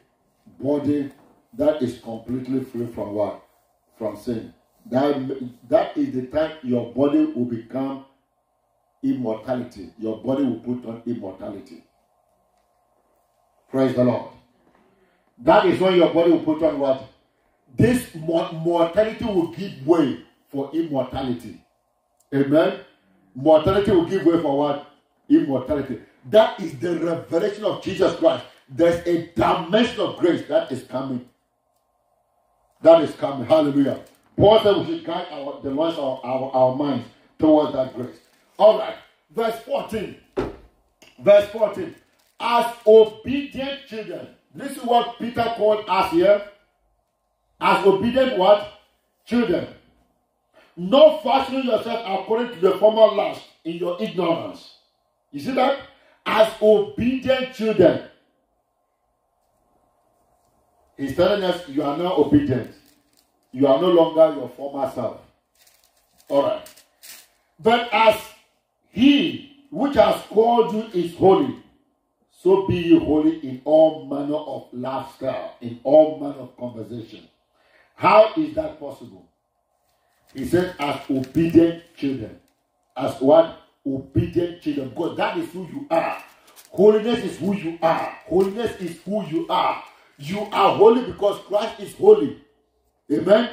[0.62, 1.10] body
[1.54, 3.44] that is completely free from what?
[3.98, 4.52] From sin.
[4.90, 8.04] That, that is the time your body will become
[9.02, 9.90] immortality.
[9.98, 11.84] Your body will put on immortality.
[13.70, 14.30] Praise the Lord.
[15.38, 17.04] That is when your body will put on what?
[17.76, 21.60] This mortality will give way for immortality.
[22.32, 22.80] Amen.
[23.34, 24.90] Mortality will give way for what?
[25.28, 26.00] Immortality.
[26.26, 28.44] That is the revelation of Jesus Christ.
[28.68, 31.28] There's a dimension of grace that is coming.
[32.82, 33.46] That is coming.
[33.46, 34.00] Hallelujah.
[34.36, 37.06] Paul said we should guide our, the loins of our, our minds
[37.38, 38.16] towards that grace.
[38.58, 38.96] All right.
[39.34, 40.16] Verse 14.
[41.18, 41.94] Verse 14.
[42.40, 44.28] As obedient children.
[44.54, 46.42] This is what Peter called us here.
[47.60, 48.80] As obedient what?
[49.26, 49.68] Children.
[50.76, 54.78] Not fashioning yourself according to the former lust in your ignorance.
[55.30, 55.78] You see that?
[56.26, 58.08] As obedient children.
[60.96, 62.74] He's telling us you are now obedient.
[63.52, 65.20] You are no longer your former self.
[66.28, 66.68] All right.
[67.58, 68.20] But as
[68.90, 71.56] he which has called you is holy,
[72.30, 77.26] so be ye holy in all manner of lifestyle, in all manner of conversation.
[77.96, 79.26] How is that possible?
[80.34, 82.38] He said, as obedient children.
[82.96, 83.60] As what?
[83.86, 84.88] Obedient children.
[84.90, 86.22] Because that is who you are.
[86.70, 88.18] Holiness is who you are.
[88.26, 89.82] Holiness is who you are.
[90.18, 92.40] You are holy because Christ is holy.
[93.12, 93.50] Amen.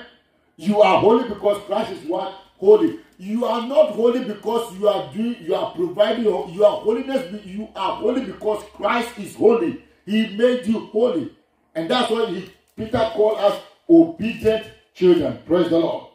[0.57, 2.33] You are holy because Christ is what?
[2.57, 2.99] Holy.
[3.17, 7.45] You are not holy because you are doing, you are providing your, your holiness.
[7.45, 9.83] You are holy because Christ is holy.
[10.05, 11.31] He made you holy.
[11.75, 15.39] And that's why he, Peter called us obedient children.
[15.45, 16.07] Praise the Lord.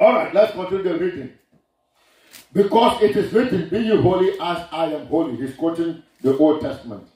[0.00, 1.32] All right, let's continue the reading.
[2.56, 5.36] Because it is written, Be you holy as I am holy.
[5.36, 7.06] He's quoting the Old Testament.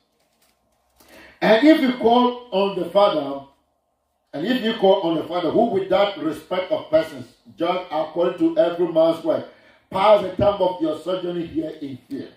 [1.41, 3.47] And if you call on the Father,
[4.35, 7.25] and if you call on the Father, who without respect of persons,
[7.57, 9.49] judge according to every man's work,
[9.89, 12.29] pass the time of your sojourn here in fear.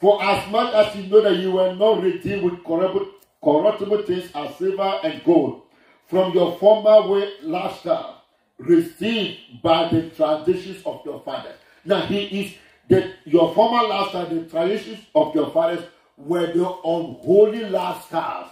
[0.00, 3.10] For as much as you know that you were not redeemed with corruptible,
[3.44, 5.64] corruptible things as silver and gold
[6.06, 8.22] from your former way lifestyle,
[8.56, 11.56] received by the traditions of your fathers.
[11.86, 12.54] Now he is
[12.88, 15.84] that your former lifestyle, the traditions of your fathers
[16.16, 18.48] were the unholy lifestyles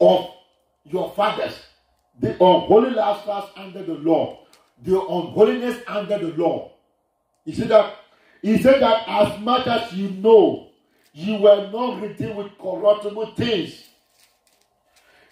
[0.00, 0.30] of
[0.84, 1.54] your fathers.
[2.20, 4.40] The unholy lifestyles under the law.
[4.82, 6.72] The unholiness under the law.
[7.44, 7.96] You see that?
[8.42, 10.68] He said that as much as you know,
[11.12, 13.84] you were not redeemed with corruptible things.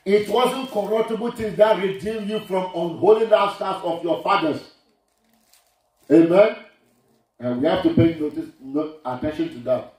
[0.04, 4.60] It wasn't corruptible things that redeemed you from unholy lifestyles of your fathers.
[6.10, 6.56] Amen.
[7.40, 9.94] And we have to pay notice, no, attention to that.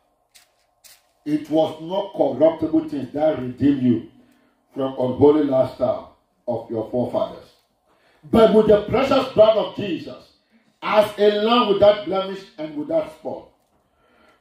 [1.26, 4.08] It was not corruptible things that redeemed you
[4.74, 7.48] from unholy lifestyle of your forefathers.
[8.30, 10.30] But with the precious blood of Jesus,
[10.82, 13.50] as a lamb without blemish and without spot.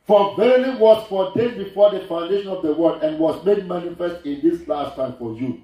[0.04, 4.40] For verily was foreordained before the foundation of the world and was made manifest in
[4.40, 5.62] this last time for you,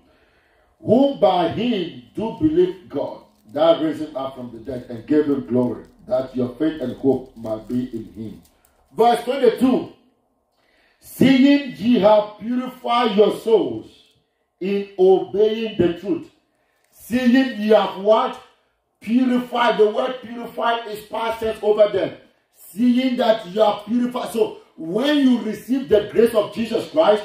[0.84, 3.22] whom by him do believe God,
[3.52, 6.96] that raised him up from the dead and gave him glory, that your faith and
[6.96, 8.42] hope might be in him.
[8.96, 9.92] Verse 22
[11.00, 13.90] Seeing ye have purified your souls
[14.60, 16.30] in obeying the truth.
[16.90, 18.40] Seeing ye have what?
[19.00, 19.78] Purified.
[19.78, 22.16] The word purified is tense over them.
[22.54, 24.32] Seeing that you are purified.
[24.32, 27.24] So when you receive the grace of Jesus Christ,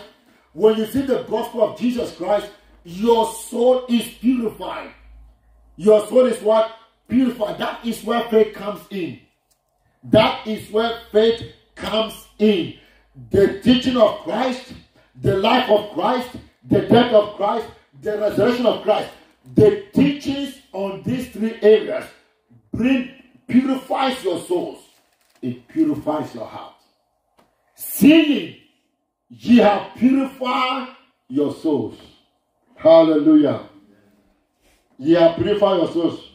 [0.53, 2.49] when you see the gospel of Jesus Christ,
[2.83, 4.91] your soul is purified.
[5.77, 6.75] Your soul is what?
[7.09, 7.57] Purified.
[7.57, 9.19] That is where faith comes in.
[10.03, 11.43] That is where faith
[11.75, 12.75] comes in.
[13.31, 14.73] The teaching of Christ,
[15.19, 16.29] the life of Christ,
[16.63, 17.67] the death of Christ,
[18.01, 19.09] the resurrection of Christ.
[19.55, 22.05] The teachings on these three areas
[22.71, 23.11] bring
[23.47, 24.83] purifies your souls,
[25.41, 26.75] it purifies your heart.
[27.75, 28.55] Seeing
[29.29, 30.89] ye have purified
[31.27, 31.97] your souls.
[32.75, 33.67] Hallelujah.
[34.99, 36.28] Ye have purified your souls.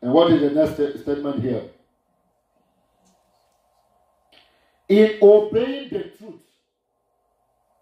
[0.00, 1.62] And what is the next statement here?
[4.88, 6.42] In obeying the truth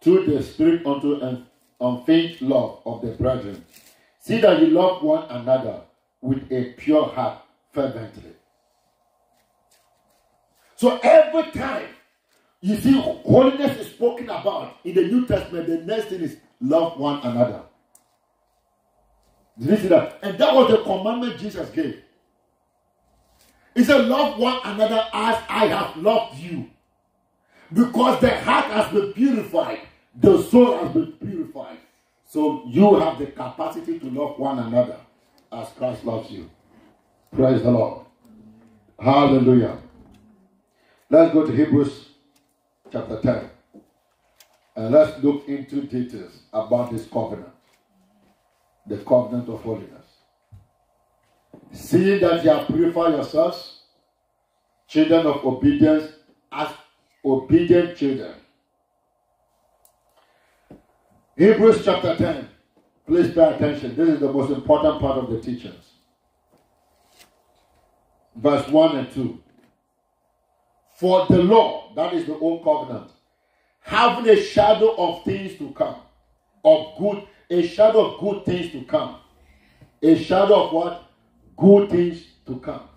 [0.02, 1.46] through the Spirit unto an
[1.80, 3.64] unfeigned love of the brethren,
[4.18, 5.82] see that you love one another
[6.20, 7.42] with a pure heart
[7.72, 8.32] fervently.
[10.74, 11.88] So every time
[12.60, 16.98] you see holiness is spoken about in the New Testament, the next thing is love
[16.98, 17.62] one another.
[19.58, 20.18] Did you see that?
[20.22, 22.02] And that was the commandment Jesus gave.
[23.76, 26.70] He said, Love one another as I have loved you.
[27.72, 29.80] Because the heart has been purified,
[30.14, 31.78] the soul has been purified.
[32.28, 34.96] So you have the capacity to love one another
[35.52, 36.48] as Christ loves you.
[37.34, 38.06] Praise the Lord.
[38.98, 39.78] Hallelujah.
[41.10, 42.08] Let's go to Hebrews
[42.90, 43.50] chapter 10.
[44.76, 47.52] And let's look into details about this covenant.
[48.86, 50.05] The covenant of holiness.
[51.72, 53.80] Seeing that you have purified yourselves,
[54.88, 56.12] children of obedience,
[56.52, 56.68] as
[57.24, 58.34] obedient children.
[61.36, 62.48] Hebrews chapter 10.
[63.06, 63.94] Please pay attention.
[63.94, 65.92] This is the most important part of the teachings.
[68.34, 69.42] Verse 1 and 2.
[70.96, 73.10] For the law, that is the old covenant,
[73.80, 75.96] having a shadow of things to come,
[76.64, 79.16] of good, a shadow of good things to come.
[80.02, 81.05] A shadow of what?
[81.56, 82.88] Good things to come.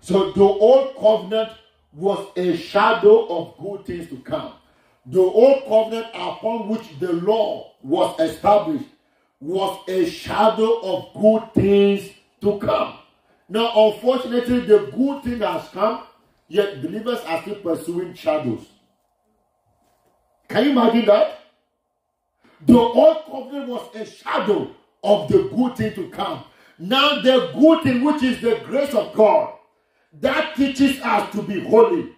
[0.00, 1.50] So the old covenant
[1.92, 4.52] was a shadow of good things to come.
[5.06, 8.88] The old covenant upon which the law was established
[9.40, 12.94] was a shadow of good things to come.
[13.48, 16.04] Now, unfortunately, the good thing has come
[16.48, 18.66] Yet believers are still pursuing shadows.
[20.48, 21.40] Can you imagine that?
[22.66, 24.70] The old covenant was a shadow
[25.02, 26.44] of the good thing to come.
[26.78, 29.54] Now, the good thing, which is the grace of God,
[30.20, 32.10] that teaches us to be holy,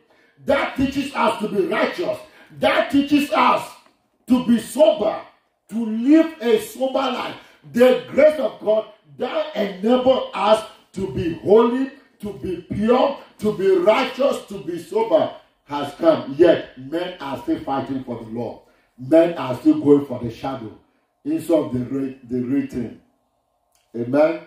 [0.45, 2.19] that teaches us to be righteous,
[2.59, 3.69] that teaches us
[4.27, 5.21] to be sober,
[5.69, 7.37] to live a sober life.
[7.73, 8.87] The grace of God
[9.19, 11.91] that enables us to be holy,
[12.21, 15.35] to be pure, to be righteous, to be sober
[15.65, 16.35] has come.
[16.39, 18.63] Yet men are still fighting for the law.
[18.99, 20.79] Men are still going for the shadow
[21.25, 23.01] instead of the, the written.
[23.97, 24.41] Amen.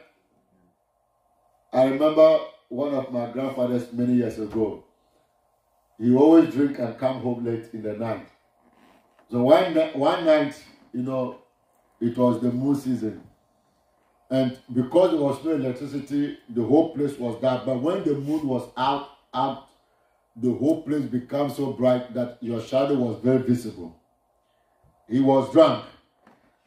[1.73, 4.83] I remember one of my grandfathers many years ago.
[5.99, 8.27] He always drink and come home late in the night.
[9.31, 10.55] So one, one night,
[10.93, 11.39] you know,
[11.99, 13.23] it was the moon season.
[14.29, 17.65] And because there was no electricity, the whole place was dark.
[17.65, 19.67] But when the moon was out, out,
[20.35, 23.95] the whole place became so bright that your shadow was very visible.
[25.09, 25.85] He was drunk.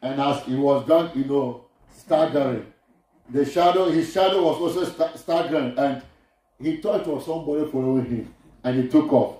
[0.01, 2.72] And as he was drunk, you know, staggering.
[3.29, 5.77] The shadow, his shadow was also st- staggering.
[5.77, 6.01] And
[6.61, 8.33] he thought it was somebody following him.
[8.63, 9.39] And he took off.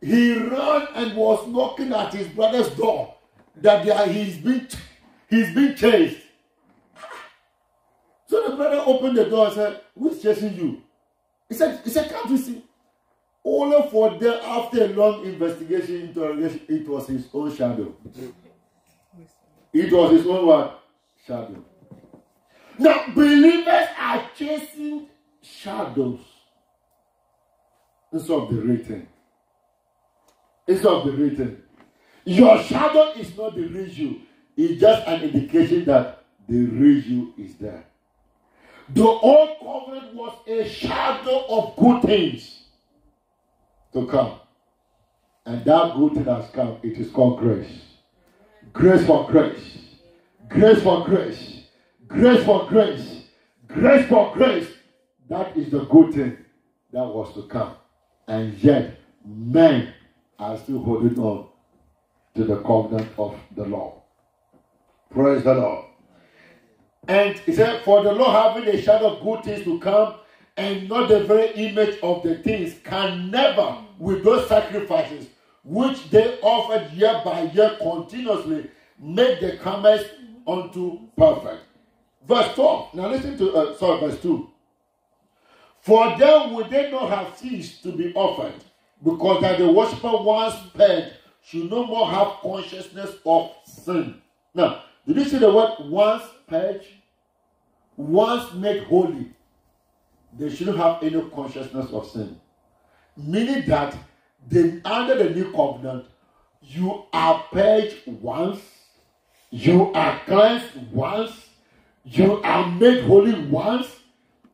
[0.00, 3.14] He ran and was knocking at his brother's door
[3.56, 4.66] that he's been,
[5.28, 6.18] he's been chased.
[8.26, 10.82] So the brother opened the door and said, Who's chasing you?
[11.48, 12.64] He said, he said, Can't you see?
[13.44, 17.94] Only for them, after a long investigation, interrogation, it was his own shadow.
[19.72, 20.82] It was his own what?
[21.26, 21.64] Shadow.
[22.82, 25.06] Now, believers are chasing
[25.40, 26.18] shadows
[28.12, 29.06] instead of the written.
[30.66, 31.62] Instead of the written.
[32.24, 34.22] Your shadow is not the real you.
[34.56, 37.84] It's just an indication that the real you is there.
[38.88, 42.64] The old covenant was a shadow of good things
[43.92, 44.40] to come.
[45.46, 46.78] And that good thing has come.
[46.82, 47.80] It is called grace.
[48.72, 49.78] Grace for grace.
[50.48, 51.51] Grace for grace.
[52.12, 53.22] Grace for grace.
[53.66, 54.68] Grace for grace.
[55.30, 56.36] That is the good thing
[56.92, 57.74] that was to come.
[58.28, 59.94] And yet, men
[60.38, 61.46] are still holding on
[62.34, 64.02] to the covenant of the law.
[65.10, 65.86] Praise the Lord.
[67.08, 70.16] And he said, For the Lord having a shadow of good things to come,
[70.58, 75.28] and not the very image of the things, can never, with those sacrifices
[75.64, 80.04] which they offered year by year continuously, make the comers
[80.46, 81.62] unto perfect.
[82.26, 82.94] Verse 12.
[82.94, 84.48] Now listen to, uh, sorry, verse 2.
[85.80, 88.54] For them would they not have ceased to be offered,
[89.02, 91.12] because that the worshiper once purged
[91.44, 94.22] should no more have consciousness of sin.
[94.54, 96.86] Now, did you see the word once purged?
[97.96, 99.30] Once made holy.
[100.38, 102.40] they shouldn't have any consciousness of sin.
[103.16, 103.94] Meaning that
[104.84, 106.06] under the new covenant,
[106.62, 108.60] you are purged once,
[109.50, 111.32] you are cleansed once,
[112.04, 113.88] you are made holy once.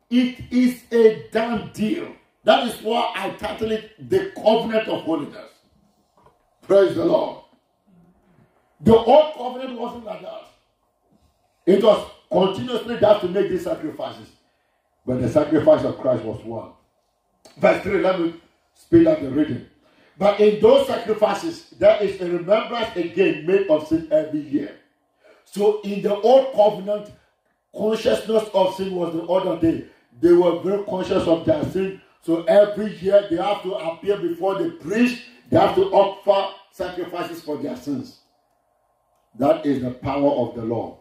[0.09, 2.13] It is a done deal.
[2.43, 5.51] That is why I title it the covenant of holiness.
[6.63, 7.43] Praise the Lord.
[8.81, 10.47] The old covenant wasn't like that.
[11.65, 14.27] It was continuously that to make these sacrifices.
[15.05, 16.71] But the sacrifice of Christ was one.
[17.57, 18.35] Verse 3, let me
[18.73, 19.65] speed up the reading.
[20.17, 24.75] But in those sacrifices, there is a remembrance again made of sin every year.
[25.45, 27.11] So in the old covenant,
[27.75, 29.87] consciousness of sin was the order day.
[30.19, 32.01] They were very conscious of their sin.
[32.21, 35.23] So every year they have to appear before the priest.
[35.49, 38.19] They have to offer sacrifices for their sins.
[39.37, 40.99] That is the power of the law.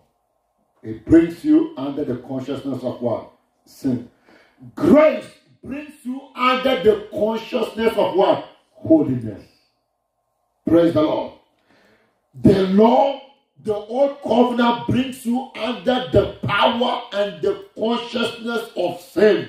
[0.83, 3.33] It brings you under the consciousness of what?
[3.64, 4.11] Sin.
[4.75, 5.27] Grace
[5.62, 8.49] brings you under the consciousness of what?
[8.73, 9.43] Holiness.
[10.66, 11.33] Praise the Lord.
[12.43, 13.21] The law,
[13.65, 19.49] the old covenant brings you under the power and the consciousness of sin.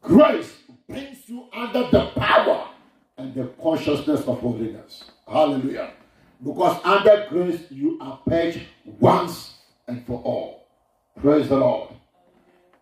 [0.00, 0.52] Grace
[0.88, 2.68] brings you under the power
[3.16, 5.04] and the consciousness of holiness.
[5.26, 5.92] Hallelujah.
[6.42, 9.54] Because under grace you are purged once
[9.86, 10.66] and for all.
[11.20, 11.90] Praise the Lord.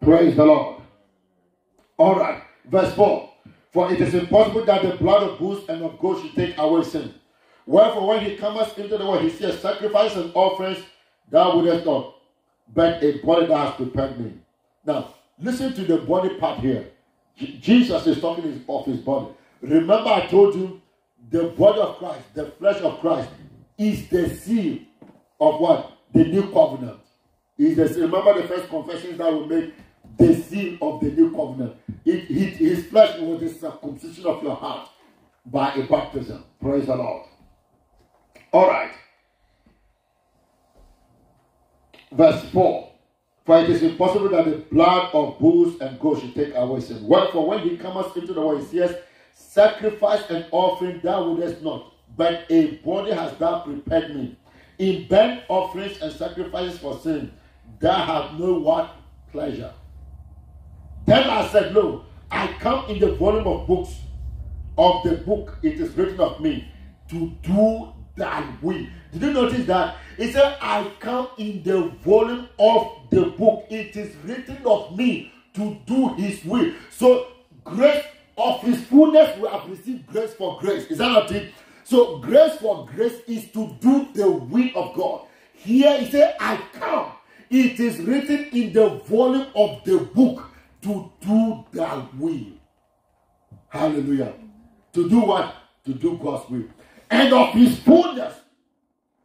[0.01, 0.83] Praise the Lord.
[1.99, 2.43] All right.
[2.65, 3.31] Verse 4.
[3.73, 6.83] For it is impossible that the blood of bulls and of goats should take away
[6.83, 7.15] sin.
[7.67, 10.79] Wherefore, when he cometh into the world, he says, Sacrifice and offerings
[11.31, 12.15] thou wouldest not,
[12.75, 14.33] but a body that has prepared me.
[14.85, 16.91] Now, listen to the body part here.
[17.37, 19.29] Jesus is talking of his body.
[19.61, 20.83] Remember, I told you
[21.31, 23.31] the body of Christ, the flesh of Christ,
[23.79, 24.81] is the seal
[25.41, 25.93] of what?
[26.13, 26.99] The new covenant.
[27.59, 29.75] Is the remember the first confessions that we make
[30.19, 31.77] the seal of the new covenant.
[32.05, 34.89] It, it, his flesh was the circumcision of your heart
[35.47, 36.45] by a baptism.
[36.61, 37.27] Praise the Lord.
[38.53, 38.91] All right.
[42.13, 42.93] Verse 4.
[43.45, 47.05] For it is impossible that the blood of bulls and goats should take away sin.
[47.05, 48.97] Wherefore, when he comes into the world, he says,
[49.35, 54.39] Sacrifice and offering thou wouldest not, but a body has thou prepared me.
[54.79, 57.33] In burnt offerings and sacrifices for sin,
[57.81, 58.95] thou have no what
[59.33, 59.73] pleasure.
[61.07, 63.95] Then I said, Lo, I come in the volume of books
[64.79, 66.69] of the book it is written of me
[67.09, 68.87] to do thy will.
[69.13, 69.97] Did you notice that?
[70.19, 73.67] It said, I come in the volume of the book.
[73.71, 76.73] It is written of me to do his will.
[76.91, 77.29] So,
[77.65, 78.05] grace
[78.37, 80.87] of his fullness, we have received grace for grace.
[80.87, 81.53] Is that not it?
[81.85, 85.27] So, grace for grace is to do the will of God.
[85.55, 87.13] Here he said, I come.
[87.51, 90.51] It is written in the volume of the book
[90.83, 92.47] to do thy will.
[93.69, 94.35] Hallelujah.
[94.95, 95.55] To do what?
[95.85, 96.65] To do God's will.
[97.13, 98.35] And of his fullness,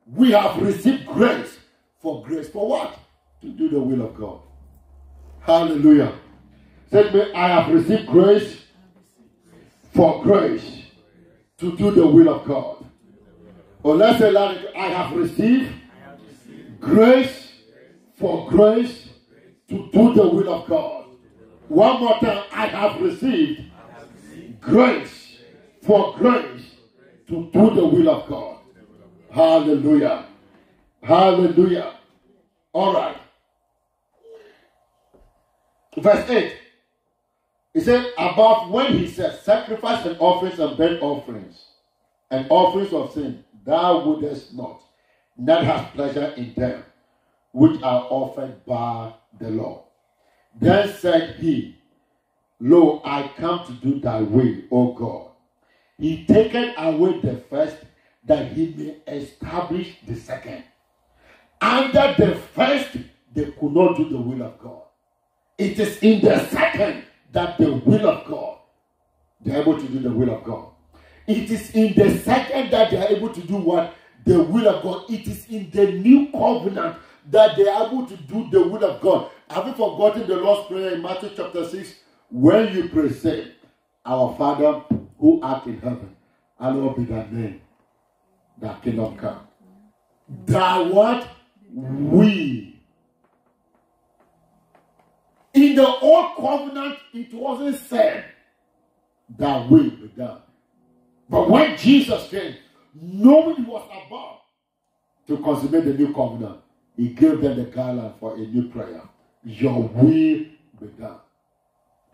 [0.06, 1.58] we have received grace
[2.02, 2.50] for grace.
[2.50, 3.00] For what?
[3.42, 4.42] To do the will of God.
[5.40, 6.14] Hallelujah.
[6.92, 8.62] Said me, I have received grace
[9.94, 10.84] for grace
[11.60, 12.86] to do the will of God.
[13.84, 15.74] Or let's say, I have received
[16.82, 17.54] grace
[18.20, 19.08] for grace
[19.70, 21.06] to do the will of God.
[21.70, 23.62] One more time, I have received
[24.60, 25.38] grace
[25.84, 26.67] for grace
[27.28, 28.58] to do the will of God.
[29.32, 30.26] Hallelujah.
[31.02, 31.94] Hallelujah.
[32.74, 33.18] All right.
[35.98, 36.54] Verse 8.
[37.74, 41.66] He said, About when he said, Sacrifice and offerings and burnt offerings
[42.32, 44.82] and offerings of sin, thou wouldest not,
[45.38, 46.84] not have pleasure in them,
[47.52, 49.86] which are offered by the law.
[50.60, 51.78] Then said he,
[52.60, 55.27] Lo, I come to do thy will, O God.
[56.00, 57.78] He taken away the first
[58.26, 60.64] that he may establish the second.
[61.60, 62.98] Under the first,
[63.34, 64.82] they could not do the will of God.
[65.58, 68.60] It is in the second that the will of God,
[69.42, 70.70] they're able to do the will of God.
[71.26, 73.96] It is in the second that they are able to do what?
[74.26, 75.10] The will of God.
[75.10, 76.98] It is in the new covenant
[77.32, 79.32] that they are able to do the will of God.
[79.50, 81.96] Have you forgotten the Lord's Prayer in Matthew chapter 6?
[82.30, 83.52] When you pray, say,
[84.06, 84.84] Our Father
[85.20, 86.16] who art in heaven,
[86.60, 87.62] hallowed be thy name,
[88.60, 89.48] thy kingdom come.
[90.46, 91.28] Thy what?
[91.74, 92.82] We.
[95.54, 98.26] In the old covenant, it wasn't said,
[99.30, 100.42] Thy will be done.
[101.30, 102.56] But when Jesus came,
[102.94, 104.42] he was about
[105.28, 106.60] to consummate the new covenant,
[106.96, 109.02] he gave them the guideline for a new prayer.
[109.44, 110.58] Your will be
[111.00, 111.20] done.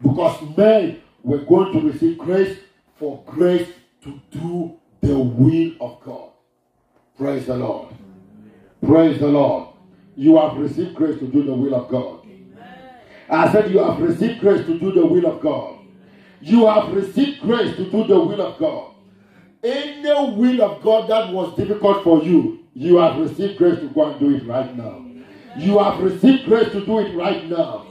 [0.02, 2.58] Because men were going to receive grace
[3.04, 3.68] for grace
[4.02, 6.30] to do the will of God.
[7.18, 7.94] Praise the Lord.
[8.82, 9.76] Praise the Lord.
[10.16, 12.26] You have received grace to do the will of God.
[13.30, 15.80] I said, You have received grace to do the will of God.
[16.40, 18.94] You have received grace to do the will of God.
[19.62, 24.12] Any will of God that was difficult for you, you have received grace to go
[24.12, 25.06] and do it right now.
[25.58, 27.86] You have received grace to do it right now.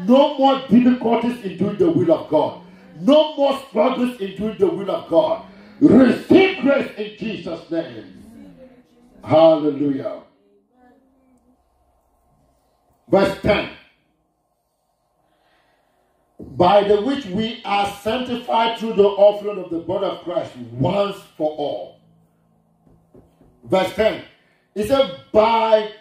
[0.00, 2.64] No more difficulties in doing the will of God.
[3.00, 5.46] No more struggles in doing the will of God.
[5.80, 8.54] Receive grace in Jesus' name.
[9.22, 10.22] Hallelujah.
[13.08, 13.70] Verse 10
[16.40, 21.16] By the which we are sanctified through the offering of the blood of Christ once
[21.36, 22.00] for all.
[23.64, 24.24] Verse 10
[24.74, 25.92] It said, By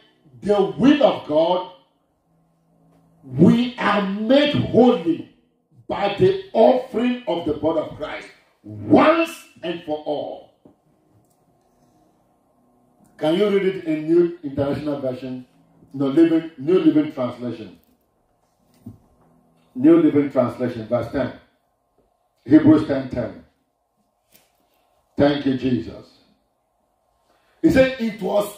[0.41, 1.71] the will of God,
[3.23, 5.36] we are made holy
[5.87, 8.27] by the offering of the blood of Christ
[8.63, 9.31] once
[9.63, 10.53] and for all.
[13.17, 15.45] Can you read it in New International Version?
[15.93, 17.79] No, living, New Living Translation.
[19.73, 21.33] New Living Translation, verse 10.
[22.45, 23.45] Hebrews 10 10.
[25.17, 26.05] Thank you, Jesus.
[27.61, 28.55] He said it was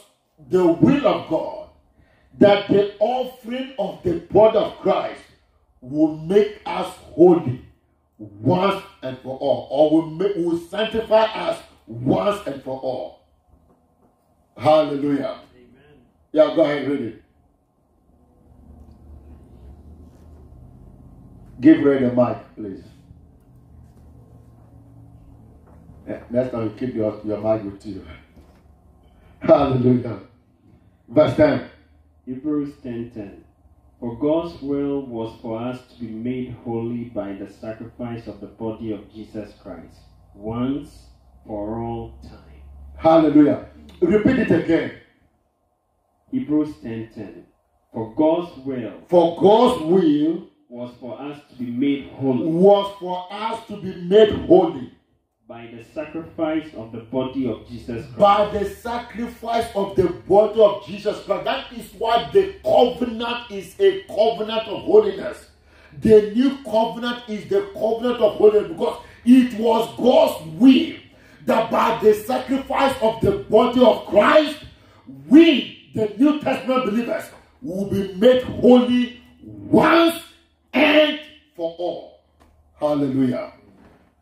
[0.50, 1.70] the will of God
[2.38, 5.22] that the offering of the blood of Christ
[5.82, 7.66] will make us holy
[8.18, 13.22] once and for all, or will, make, will sanctify us once and for all.
[14.58, 15.40] Hallelujah.
[15.56, 16.02] Amen.
[16.32, 17.24] Yeah, go ahead, read it.
[21.62, 22.84] Give Ray the mic, please.
[26.08, 28.06] Yeah, next time you keep your, your mic with you.
[29.42, 30.20] Hallelujah.
[31.08, 31.70] Verse 10.
[32.26, 33.14] Hebrews 10:10.
[33.14, 33.44] 10,
[34.00, 38.48] For God's will was for us to be made holy by the sacrifice of the
[38.48, 39.96] body of Jesus Christ,
[40.34, 41.08] once
[41.46, 42.62] for all time.
[42.96, 43.68] Hallelujah.
[44.00, 44.92] Repeat it again.
[46.32, 47.14] Hebrews 10:10.
[47.14, 47.46] 10,
[47.92, 49.02] For God's will.
[49.10, 52.46] For God's will was for us to be made holy.
[52.46, 54.94] Was for us to be made holy.
[55.50, 58.20] By the sacrifice of the body of Jesus Christ.
[58.20, 61.44] By the sacrifice of the body of Jesus Christ.
[61.46, 65.50] That is why the covenant is a covenant of holiness.
[66.02, 70.98] The new covenant is the covenant of holiness because it was God's will
[71.48, 74.56] that by the sacrifice of the body of Christ,
[75.28, 77.24] we, the New Testament believers,
[77.64, 80.22] will be made holy once
[80.74, 81.20] and
[81.56, 82.20] for all.
[82.80, 83.54] Hallelujah.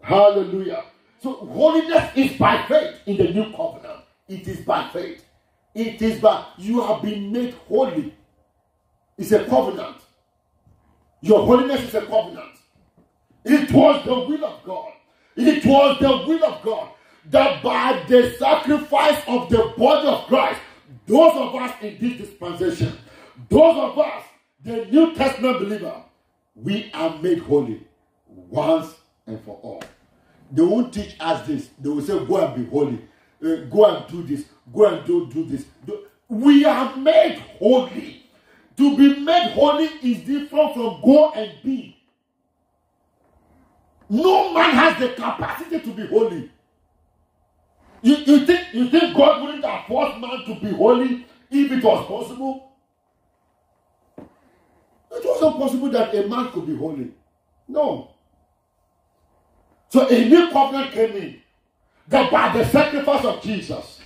[0.02, 0.86] Hallelujah.
[1.22, 4.02] So holiness is by faith in the new covenant.
[4.28, 5.24] It is by faith.
[5.74, 8.14] It is by you have been made holy.
[9.18, 9.98] It's a covenant.
[11.22, 12.58] Your holiness is a covenant.
[13.44, 14.92] It was the will of God.
[15.36, 16.90] It was the will of God
[17.30, 20.60] that by the sacrifice of the body of Christ,
[21.06, 22.98] those of us in this dispensation,
[23.50, 24.24] those of us,
[24.64, 26.04] the New Testament believer,
[26.56, 27.86] we are made holy
[28.28, 28.96] once
[29.26, 29.84] and for all.
[30.52, 31.70] They won't teach us this.
[31.80, 33.02] They will say, Go and be holy.
[33.44, 34.46] Uh, go and do this.
[34.74, 35.66] Go and do, do this.
[35.86, 36.06] Do.
[36.30, 38.24] We are made holy.
[38.78, 41.98] To be made holy is different from go and be.
[44.10, 46.52] No man has the capacity to be holy.
[48.02, 51.84] You, you, think, you think God wouldn't have forced man to be holy if it
[51.84, 52.72] was possible?
[54.18, 57.12] It wasn't possible that a man could be holy.
[57.68, 58.12] No.
[59.90, 61.42] So a new covenant came in
[62.08, 64.02] that by the sacrifice of Jesus,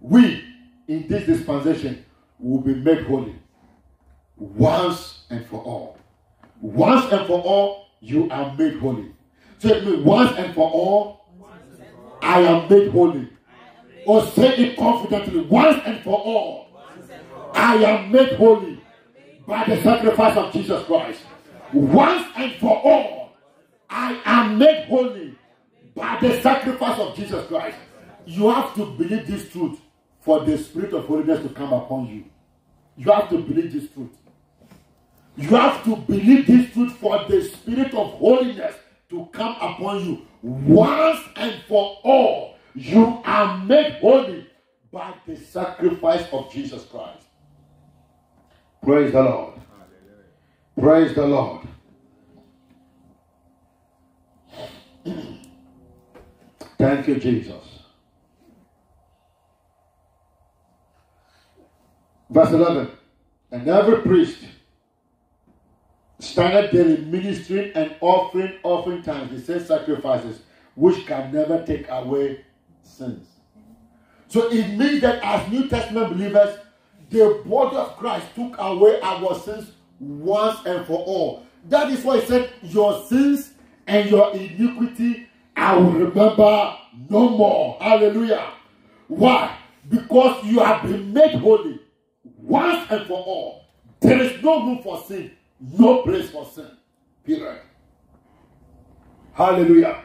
[0.00, 0.44] we
[0.86, 2.04] in this dispensation
[2.38, 3.34] will be made holy
[4.36, 5.98] once and for all.
[6.60, 9.12] Once and for all, you are made holy.
[9.60, 11.26] It means once and for all,
[12.22, 13.28] I am made holy.
[14.06, 16.68] Or say it confidently, once and for all,
[17.52, 18.80] I am made holy
[19.46, 21.22] by the sacrifice of Jesus Christ.
[21.72, 23.17] Once and for all,
[23.90, 25.36] I am made holy
[25.94, 27.76] by the sacrifice of Jesus Christ.
[28.26, 29.78] You have to believe this truth
[30.20, 32.24] for the spirit of holiness to come upon you.
[32.96, 34.10] You have to believe this truth.
[35.36, 38.74] You have to believe this truth for the spirit of holiness
[39.08, 42.56] to come upon you once and for all.
[42.74, 44.46] You are made holy
[44.92, 47.24] by the sacrifice of Jesus Christ.
[48.82, 49.54] Praise the Lord.
[50.78, 51.66] Praise the Lord.
[56.78, 57.64] Thank you, Jesus.
[62.30, 62.90] Verse 11.
[63.50, 64.44] And every priest
[66.18, 70.40] started daily ministering and offering offering times, he said sacrifices,
[70.74, 72.44] which can never take away
[72.82, 73.26] sins.
[74.28, 76.58] So it means that as New Testament believers,
[77.10, 81.46] the body of Christ took away our sins once and for all.
[81.68, 83.52] That is why he said, Your sins
[83.88, 85.28] and your iniquity
[85.58, 86.76] I will remember
[87.10, 87.78] no more.
[87.80, 88.52] Hallelujah.
[89.08, 89.58] Why?
[89.88, 91.80] Because you have been made holy
[92.22, 93.64] once and for all.
[93.98, 96.70] There is no room for sin, no place for sin.
[97.24, 97.60] Period.
[99.32, 100.00] Hallelujah.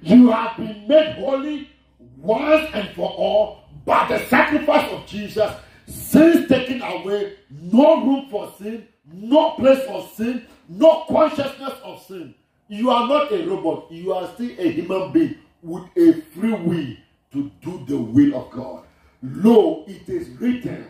[0.00, 1.68] You have been made holy
[2.16, 5.50] once and for all by the sacrifice of Jesus.
[5.86, 12.36] Sins taken away, no room for sin, no place for sin, no consciousness of sin.
[12.68, 16.96] You are not a robot, you are still a human being with a free will
[17.32, 18.84] to do the will of God.
[19.22, 20.86] Lo, it is written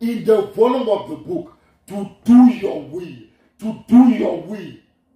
[0.00, 1.56] in the volume of the book
[1.88, 3.16] to do your will,
[3.58, 4.72] to do your will.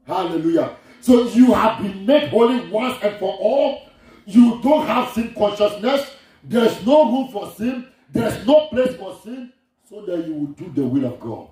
[0.06, 0.76] Hallelujah.
[1.00, 3.82] So you have been made holy once and for all.
[4.26, 6.10] You don't have sin consciousness.
[6.42, 7.86] There's no room for sin.
[8.12, 9.52] There's no place for sin.
[9.88, 11.48] So that you will do the will of God.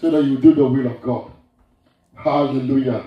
[0.00, 1.33] So that you do the will of God.
[2.14, 3.06] Hallelujah.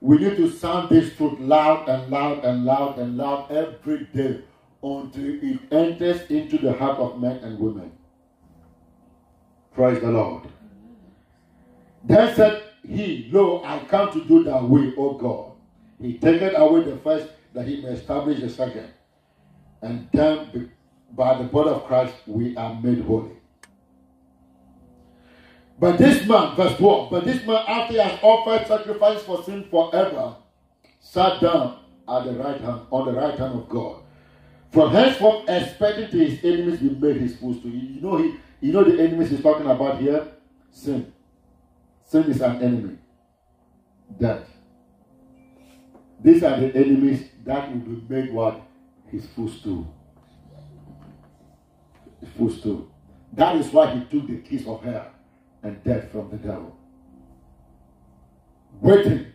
[0.00, 4.42] We need to sound this truth loud and loud and loud and loud every day
[4.82, 7.92] until it enters into the heart of men and women.
[9.74, 10.48] Praise the Lord.
[12.04, 15.52] Then said he, Lo, I come to do thy will, O God.
[16.00, 18.90] He taketh away the first that he may establish the second.
[19.82, 20.72] And then
[21.12, 23.36] by the blood of Christ we are made holy.
[25.82, 29.64] But this man, verse 12, but this man, after he has offered sacrifice for sin
[29.68, 30.36] forever,
[31.00, 34.00] sat down at the right hand, on the right hand of God.
[34.70, 37.72] From henceforth, expecting to his enemies be made his footstool.
[37.72, 40.28] You know, he, you know the enemies he's talking about here?
[40.70, 41.12] Sin.
[42.04, 42.98] Sin is an enemy.
[44.20, 44.48] Death.
[46.22, 48.62] These are the enemies that will be made what?
[49.10, 49.92] His footstool.
[52.20, 52.88] His footstool.
[53.32, 55.12] That is why he took the keys of hell
[55.62, 56.76] and death from the devil.
[58.80, 59.26] Waiting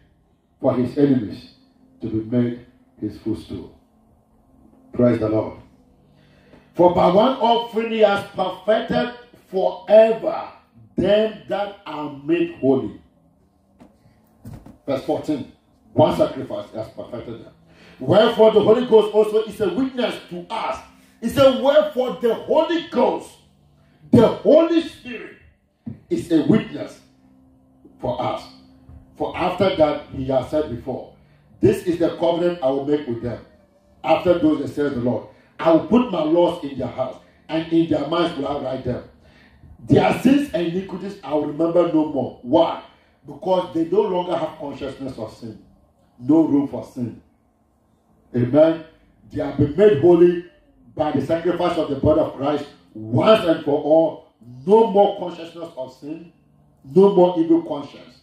[0.60, 1.52] for his enemies
[2.02, 2.66] to be made
[3.00, 3.80] his footstool.
[4.94, 5.60] Praise the Lord.
[6.74, 9.14] For by one offering he has perfected
[9.50, 10.50] forever
[10.96, 13.00] them that are made holy.
[14.86, 15.52] Verse 14.
[15.94, 17.54] One sacrifice has perfected them.
[18.00, 20.80] Wherefore the Holy Ghost also is a witness to us.
[21.22, 23.32] He said, Wherefore the Holy Ghost,
[24.12, 25.37] the Holy Spirit,
[26.10, 27.00] is a witness
[28.00, 28.44] for us.
[29.18, 31.14] For after that, he has said before,
[31.60, 33.44] This is the covenant I will make with them.
[34.04, 35.28] After those that says the Lord,
[35.60, 37.18] I will put my laws in their hearts,
[37.50, 39.04] and in their minds will I write them.
[39.80, 42.40] Their sins and iniquities I will remember no more.
[42.44, 42.84] Why?
[43.26, 45.64] Because they no longer have consciousness of sin.
[46.20, 47.22] No room for sin.
[48.36, 48.86] Amen.
[49.32, 50.46] They have been made holy
[50.96, 54.27] by the sacrifice of the blood of Christ once and for all
[54.66, 56.32] no more consciousness of sin,
[56.84, 58.22] no more evil conscience.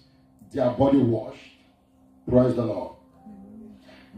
[0.52, 1.38] Their body washed.
[2.28, 2.96] Praise the Lord.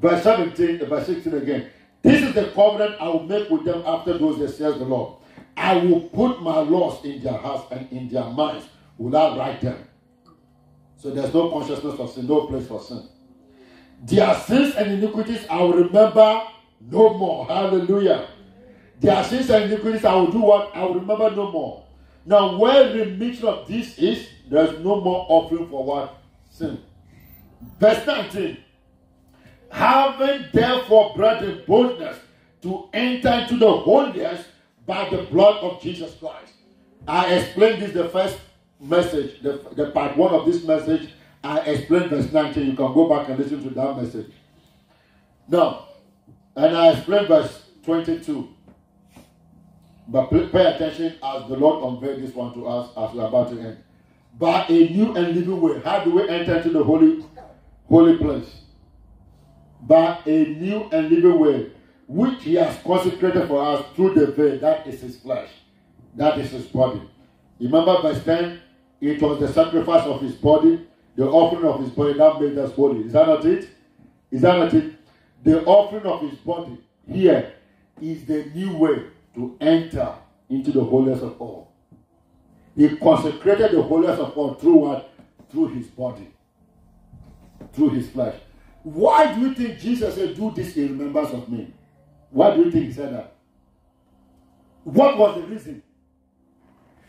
[0.00, 1.70] Verse 17, verse 16 again.
[2.02, 5.16] This is the covenant I will make with them after those days, says the Lord.
[5.56, 8.66] I will put my laws in their hearts and in their minds
[8.98, 9.88] will I write them.
[10.96, 13.08] So there's no consciousness of sin, no place for sin.
[14.04, 16.42] Their sins and iniquities I will remember
[16.80, 17.46] no more.
[17.46, 18.28] Hallelujah.
[19.00, 20.70] Their sins and iniquities I will do what?
[20.74, 21.85] I will remember no more.
[22.26, 26.18] Now, where the remission of this is, there's no more offering for what?
[26.50, 26.82] Sin.
[27.78, 28.58] Verse 19.
[29.70, 32.18] Having therefore brethren boldness
[32.62, 34.48] to enter into the holiest
[34.86, 36.52] by the blood of Jesus Christ.
[37.06, 38.38] I explained this the first
[38.80, 41.10] message, the, the part one of this message.
[41.44, 42.66] I explained verse 19.
[42.66, 44.32] You can go back and listen to that message.
[45.48, 45.88] Now,
[46.56, 48.55] and I explained verse 22.
[50.08, 53.60] But pay attention as the Lord unveiled this one to us as we're about to
[53.60, 53.78] end.
[54.38, 55.80] By a new and living way.
[55.80, 57.24] How do we enter into the holy,
[57.88, 58.60] holy place?
[59.82, 61.70] By a new and living way,
[62.06, 64.58] which He has consecrated for us through the veil.
[64.60, 65.48] That is His flesh.
[66.14, 67.02] That is His body.
[67.58, 68.60] Remember verse 10?
[69.00, 70.86] It was the sacrifice of His body,
[71.16, 73.06] the offering of His body that made us holy.
[73.06, 73.68] Is that not it?
[74.30, 74.94] Is that not it?
[75.42, 76.78] The offering of His body
[77.08, 77.54] here
[78.00, 79.02] is the new way
[79.36, 80.14] to enter
[80.48, 81.72] into the holiest of all.
[82.74, 85.10] He consecrated the holiest of all through what?
[85.50, 86.28] Through his body,
[87.72, 88.34] through his flesh.
[88.82, 91.72] Why do you think Jesus said, Do this in remembrance of me?
[92.30, 93.34] Why do you think he said that?
[94.84, 95.82] What was the reason?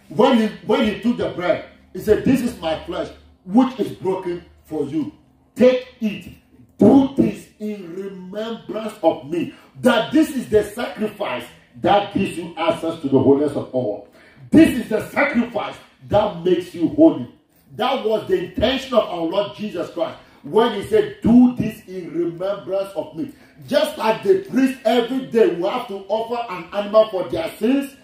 [0.10, 3.10] When he when he took the bread, he said, This is my flesh,
[3.46, 5.12] which is broken for you.
[5.56, 6.34] Take it.
[6.78, 9.54] Do this in remembrance of me.
[9.82, 11.46] That this is the sacrifice
[11.88, 14.10] that gives you access to the holiness of all.
[14.52, 15.78] This is the sacrifice
[16.10, 17.34] that makes you holy.
[17.78, 22.12] That was the intention of our Lord Jesus Christ when he said, Do this in
[22.12, 23.32] remembrance of me.
[23.70, 27.96] Just like the priest every day will have to offer an animal for their sins,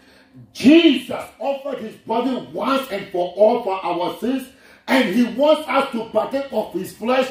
[0.54, 4.48] Jesus offered his body once and for all for our sins,
[4.88, 7.30] and he wants us to partake of his flesh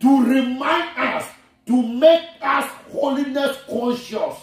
[0.00, 1.28] to remind us,
[1.66, 4.36] to make us holiness conscious.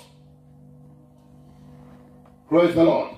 [2.50, 3.16] Praise the Lord.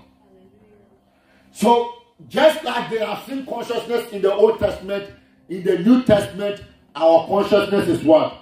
[1.53, 1.93] So,
[2.27, 5.09] just like there are sin consciousness in the Old Testament,
[5.47, 6.61] in the New Testament,
[6.93, 8.37] our consciousness is what?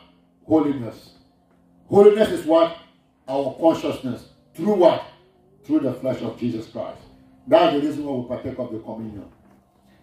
[0.48, 1.12] Holiness.
[1.88, 2.76] Holiness is what?
[3.28, 4.30] Our consciousness.
[4.56, 5.04] Through what?
[5.64, 7.00] Through the flesh of Jesus Christ.
[7.46, 9.26] That's the reason why we partake of the communion.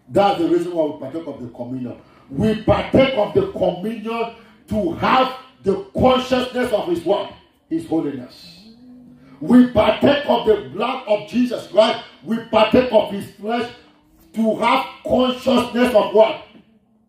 [0.08, 2.00] That's the reason why we partake of the communion.
[2.30, 4.34] We partake of the communion
[4.68, 7.32] to have the consciousness of His what?
[7.68, 8.55] His holiness.
[9.40, 12.04] We partake of the blood of Jesus Christ.
[12.24, 13.70] We partake of His flesh
[14.34, 16.46] to have consciousness of what?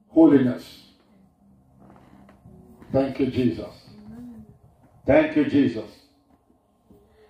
[0.09, 0.84] Holiness.
[2.91, 3.73] Thank you, Jesus.
[5.05, 5.89] Thank you, Jesus.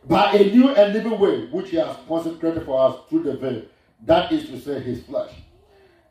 [0.06, 3.64] By a new and living way, which He has consecrated for us through the veil,
[4.06, 5.32] that is to say, His flesh,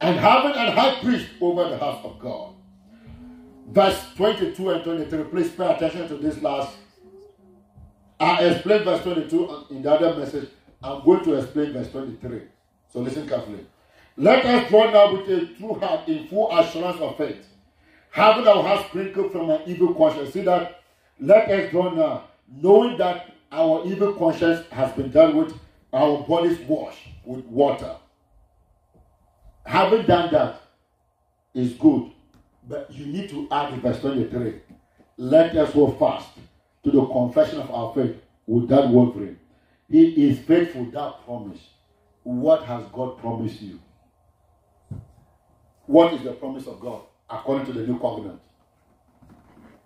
[0.01, 2.55] and having a high priest over the house of God.
[3.69, 5.25] Verse 22 and 23.
[5.25, 6.77] Please pay attention to this last.
[8.19, 10.49] I explained verse 22 uh, in the other message.
[10.83, 12.43] I'm going to explain verse 23.
[12.93, 13.67] So listen carefully.
[14.17, 17.47] Let us draw now with a true heart in full assurance of faith
[18.17, 20.33] having our hearts sprinkled from an evil conscience.
[20.33, 20.81] See that?
[21.21, 25.53] Let us draw now, knowing that our evil conscience has been dealt with,
[25.93, 27.95] our bodies washed with water.
[29.67, 30.63] Having done that
[31.53, 32.11] is good,
[32.67, 34.61] but you need to add in verse 23
[35.19, 36.29] let us hold fast
[36.87, 38.17] to the confession of our faith
[38.47, 39.39] without wavering.
[39.91, 41.61] He is faithful that promise.
[42.23, 43.79] What has God promised you?
[45.85, 47.03] What is the promise of God?
[47.29, 48.41] according to the new covenant.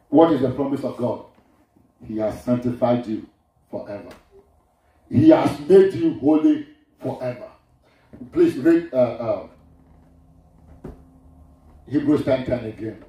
[0.08, 1.24] What is the promise of God?
[2.06, 3.28] He has sanctified you
[3.70, 4.10] forever.
[5.08, 6.66] He has made you holy
[7.02, 7.48] forever.
[8.32, 9.46] Please read uh, uh,
[11.88, 13.04] Hebrews 10 10 again.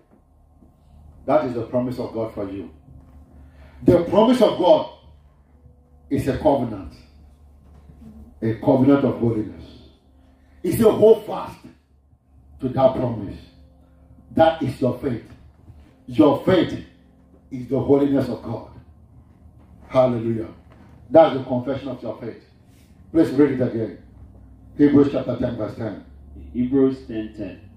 [1.25, 2.71] That is the promise of God for you.
[3.83, 4.91] The promise of God
[6.09, 6.93] is a covenant,
[8.41, 9.63] a covenant of holiness.
[10.61, 11.57] It's a hold fast
[12.59, 13.39] to that promise.
[14.35, 15.25] That is your faith.
[16.05, 16.85] Your faith
[17.49, 18.69] is the holiness of God.
[19.87, 20.49] Hallelujah.
[21.09, 22.43] That's the confession of your faith.
[23.11, 24.03] Please read it again.
[24.77, 26.05] Hebrews chapter 10, verse 10.
[26.53, 27.69] Hebrews 10 10.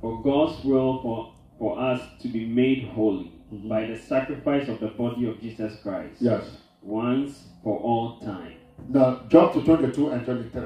[0.00, 3.68] For God's will for, for us to be made holy mm-hmm.
[3.68, 6.20] by the sacrifice of the body of Jesus Christ.
[6.20, 6.44] Yes.
[6.82, 8.54] Once for all time.
[8.88, 10.62] Now jump to 22 and 23.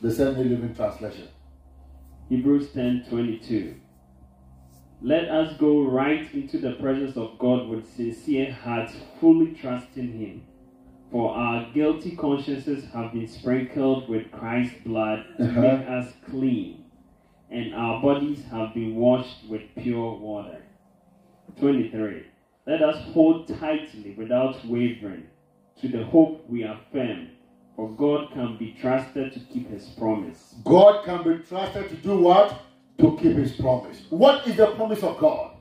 [0.00, 1.28] The same living translation.
[2.28, 3.74] Hebrews 10 22.
[5.04, 10.46] Let us go right into the presence of God with sincere hearts, fully trusting Him.
[11.10, 15.60] For our guilty consciences have been sprinkled with Christ's blood to uh-huh.
[15.60, 16.84] make us clean,
[17.50, 20.62] and our bodies have been washed with pure water.
[21.58, 22.26] 23.
[22.66, 25.26] Let us hold tightly without wavering
[25.80, 27.30] to the hope we affirm,
[27.76, 30.54] for God can be trusted to keep His promise.
[30.64, 32.62] God can be trusted to do what?
[32.98, 34.00] to keep his promise.
[34.10, 35.56] What is the promise of God?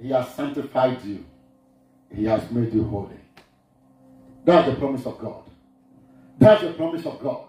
[0.00, 1.24] He has sanctified you,
[2.14, 3.20] he has made you holy.
[4.44, 5.42] That's the promise of God.
[6.38, 7.46] That's the promise of God.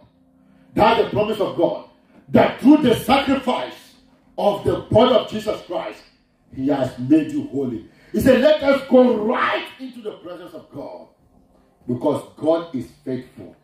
[0.73, 1.89] That's the promise of God.
[2.29, 3.93] That through the sacrifice
[4.37, 6.01] of the blood of Jesus Christ,
[6.55, 7.85] He has made you holy.
[8.11, 11.07] He said, Let us go right into the presence of God.
[11.87, 13.55] Because God is faithful.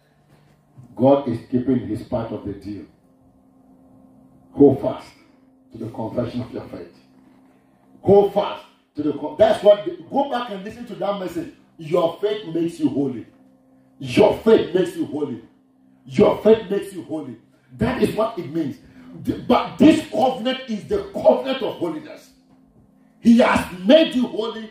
[0.95, 2.85] God is keeping his part of the deal.
[4.53, 5.09] Hold fast
[5.71, 6.95] to the confession of your faith.
[8.01, 8.65] Hold fast
[8.95, 9.35] to the.
[9.37, 9.85] That's what.
[10.09, 11.53] Go back and listen to that message.
[11.77, 13.25] Your faith makes you holy.
[13.99, 15.41] Your faith makes you holy.
[16.05, 17.37] Your faith makes you holy.
[17.77, 18.77] That is what it means.
[19.47, 22.22] But this covenant is the covenant of holiness.
[23.23, 24.69] He has made you holy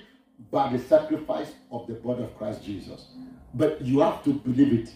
[0.50, 3.06] by the sacrifice of the blood of Christ Jesus.
[3.54, 4.90] But you have to believe it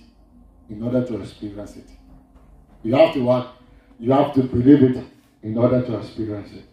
[0.69, 1.89] in order to experience it.
[2.83, 3.57] You have to what?
[3.99, 5.03] You have to believe it
[5.43, 6.65] in order to experience it.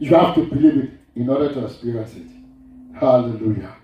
[0.00, 2.26] You have to believe it in order to experience it.
[2.98, 3.76] Hallelujah.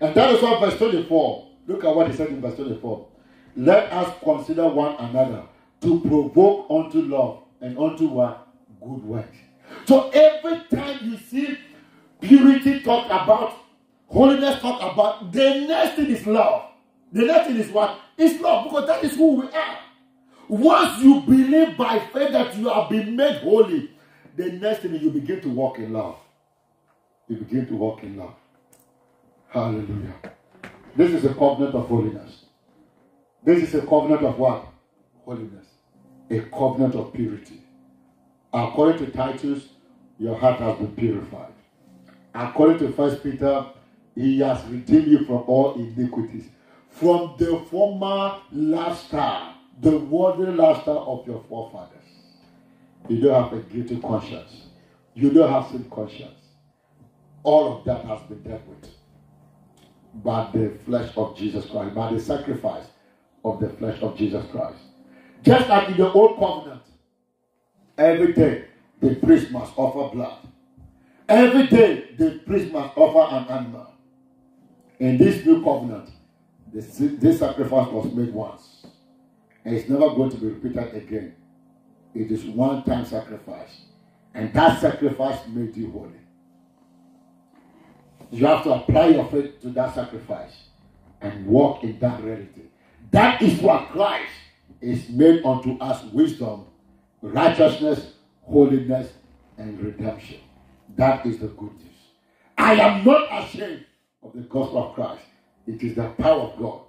[0.00, 1.48] And that is what verse 24.
[1.66, 3.08] Look at what he said in verse 24.
[3.56, 5.42] Let us consider one another
[5.80, 8.46] to provoke unto love and unto what?
[8.80, 9.36] good works.
[9.86, 11.58] So every time you see
[12.20, 13.54] purity talk about,
[14.08, 16.70] holiness talk about, the next thing is love.
[17.12, 17.98] The next thing is what?
[18.18, 19.78] It's love because that is who we are.
[20.48, 23.90] Once you believe by faith that you have been made holy,
[24.36, 26.18] the next thing you begin to walk in love.
[27.28, 28.34] You begin to walk in love.
[29.48, 30.14] Hallelujah.
[30.94, 32.44] This is a covenant of holiness.
[33.44, 34.66] This is a covenant of what?
[35.24, 35.66] Holiness.
[36.30, 37.62] A covenant of purity.
[38.56, 39.68] According to Titus,
[40.18, 41.52] your heart has been purified.
[42.34, 43.66] According to First Peter,
[44.14, 46.46] he has redeemed you from all iniquities,
[46.88, 52.06] from the former lifestyle, the worldly lifestyle of your forefathers.
[53.10, 54.68] You don't have a guilty conscience.
[55.12, 56.40] You don't have sin conscience.
[57.42, 58.88] All of that has been dealt with
[60.24, 62.86] by the flesh of Jesus Christ, by the sacrifice
[63.44, 64.78] of the flesh of Jesus Christ.
[65.42, 66.80] Just like in the old covenant,
[67.98, 68.64] every day
[69.00, 70.38] the priest must offer blood.
[71.28, 73.92] Every day the priest must offer an animal.
[74.98, 76.10] In this new covenant,
[76.72, 78.86] this, this sacrifice was made once.
[79.64, 81.34] And it's never going to be repeated again.
[82.14, 83.82] It is one time sacrifice.
[84.32, 86.10] And that sacrifice made you holy.
[88.30, 90.54] You have to apply your faith to that sacrifice
[91.20, 92.62] and walk in that reality.
[93.10, 94.32] That is what Christ
[94.80, 96.66] is made unto us wisdom,
[97.26, 98.12] righteousness,
[98.42, 99.12] holiness,
[99.58, 100.38] and redemption.
[100.96, 101.86] That is the good news.
[102.56, 103.84] I am not ashamed
[104.22, 105.22] of the gospel of Christ.
[105.66, 106.80] It is the power of God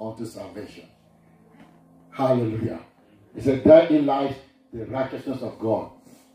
[0.00, 0.84] unto salvation.
[2.10, 2.80] Hallelujah.
[3.34, 4.34] He said, Therein lies
[4.72, 5.90] the righteousness of God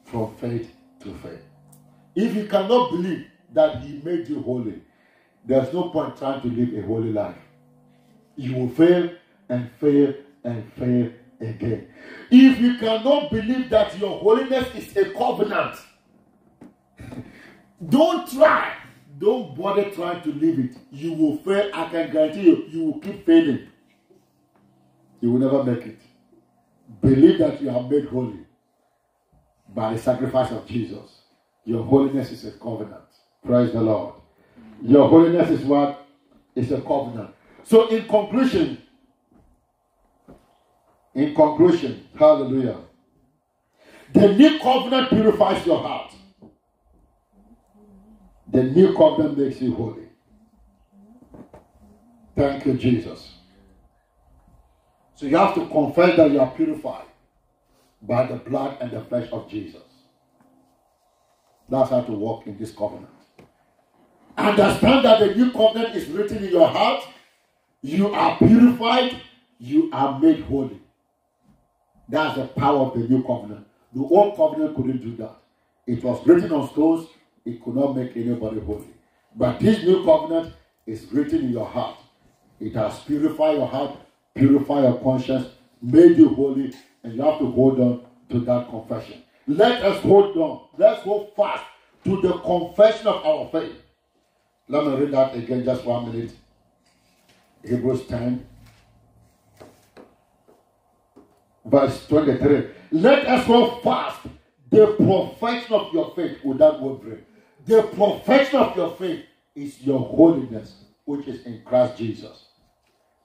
[0.05, 1.41] from faith to faith.
[2.15, 4.81] If you cannot believe that He made you holy,
[5.45, 7.35] there's no point trying to live a holy life.
[8.35, 9.11] You will fail
[9.49, 11.11] and fail and fail
[11.43, 11.87] again.
[12.31, 15.77] If you cannot believe that your holiness is a covenant,
[17.89, 18.73] don't try.
[19.19, 20.75] Don't bother trying to live it.
[20.91, 21.69] You will fail.
[21.73, 23.67] I can guarantee you, you will keep failing.
[25.21, 25.99] You will never make it.
[27.01, 28.39] Believe that you are made holy
[29.73, 31.21] by the sacrifice of Jesus.
[31.65, 33.03] Your holiness is a covenant.
[33.45, 34.15] Praise the Lord.
[34.81, 36.05] Your holiness is what?
[36.55, 37.33] It's a covenant.
[37.63, 38.82] So, in conclusion,
[41.15, 42.77] in conclusion, hallelujah.
[44.13, 46.11] The new covenant purifies your heart.
[48.51, 50.07] The new covenant makes you holy.
[52.35, 53.33] Thank you, Jesus.
[55.15, 57.05] So you have to confess that you are purified
[58.01, 59.81] by the blood and the flesh of Jesus.
[61.69, 63.07] That's how to walk in this covenant.
[64.37, 67.03] Understand that the new covenant is written in your heart.
[67.81, 69.21] You are purified.
[69.59, 70.82] You are made holy.
[72.09, 73.65] That's the power of the new covenant.
[73.93, 75.35] The old covenant couldn't do that.
[75.87, 77.07] It was written on stones,
[77.45, 78.87] it could not make anybody holy.
[79.35, 80.53] But this new covenant
[80.85, 81.97] is written in your heart.
[82.59, 83.97] It has purified your heart,
[84.33, 85.47] purified your conscience,
[85.81, 86.73] made you holy,
[87.03, 89.23] and you have to hold on to that confession.
[89.47, 90.67] Let us hold on.
[90.77, 91.63] Let's hold fast
[92.05, 93.75] to the confession of our faith.
[94.69, 96.31] Let me read that again, just one minute.
[97.65, 98.45] Hebrews 10,
[101.65, 102.69] verse 23.
[102.91, 104.19] Let us hold fast
[104.69, 107.23] the profession of your faith without wavering.
[107.65, 110.73] The profession of your faith is your holiness,
[111.05, 112.45] which is in Christ Jesus.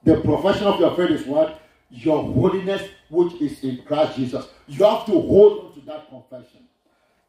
[0.05, 1.61] The profession of your faith is what?
[1.91, 4.47] Your holiness, which is in Christ Jesus.
[4.67, 6.69] You have to hold on to that confession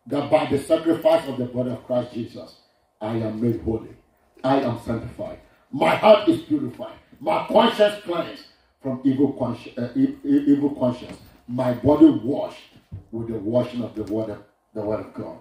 [0.08, 2.58] that by the sacrifice of the body of Christ Jesus,
[3.00, 3.96] I am made holy.
[4.44, 5.40] I am sanctified.
[5.72, 6.98] My heart is purified.
[7.20, 8.44] My conscience cleansed
[8.82, 9.90] from evil, consci- uh,
[10.26, 11.18] evil conscience.
[11.48, 12.74] My body washed
[13.12, 15.38] with the washing of the word of, the word of God.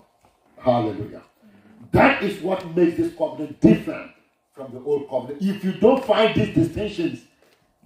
[0.58, 1.22] Hallelujah.
[1.92, 4.10] That is what makes this covenant different
[4.54, 5.40] from the old covenant.
[5.40, 7.20] If you don't find these distinctions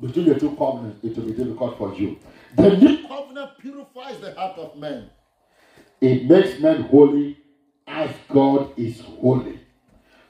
[0.00, 2.18] between the two covenants, it will be difficult for you.
[2.56, 5.10] The new covenant purifies the heart of man.
[6.00, 7.38] It makes men holy
[7.86, 9.60] as God is holy.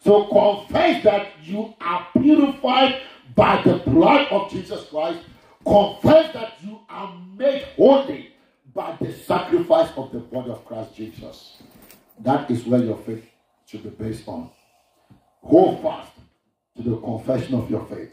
[0.05, 3.01] So confess that you are purified
[3.35, 5.21] by the blood of Jesus Christ.
[5.65, 8.33] Confess that you are made holy
[8.75, 11.63] by the sacrifice of the body of Christ Jesus.
[12.19, 13.25] That is where your faith
[13.67, 14.51] should be based on.
[15.43, 16.13] Hold fast
[16.77, 18.13] to the confession of your faith.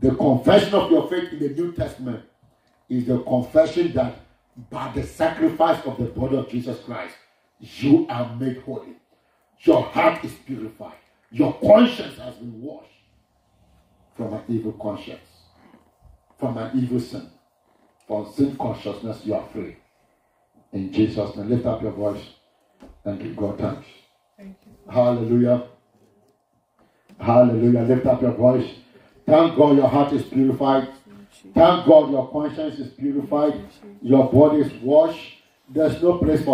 [0.00, 2.24] The confession of your faith in the New Testament
[2.88, 4.16] is the confession that
[4.70, 7.14] by the sacrifice of the body of Jesus Christ,
[7.60, 8.96] you are made holy.
[9.60, 10.96] Your heart is purified.
[11.30, 12.88] Your conscience has been washed
[14.16, 15.28] from an evil conscience,
[16.38, 17.30] from an evil sin.
[18.06, 19.76] From sin consciousness, you are free.
[20.72, 22.22] In Jesus' name, lift up your voice
[23.04, 23.86] and give God thanks.
[24.36, 24.92] Thank you.
[24.92, 25.68] Hallelujah.
[27.18, 27.82] Hallelujah.
[27.82, 28.68] Lift up your voice.
[29.26, 30.88] Thank God your heart is purified.
[31.54, 33.60] Thank God your conscience is purified.
[34.00, 35.38] Your body is washed.
[35.68, 36.50] There's no place for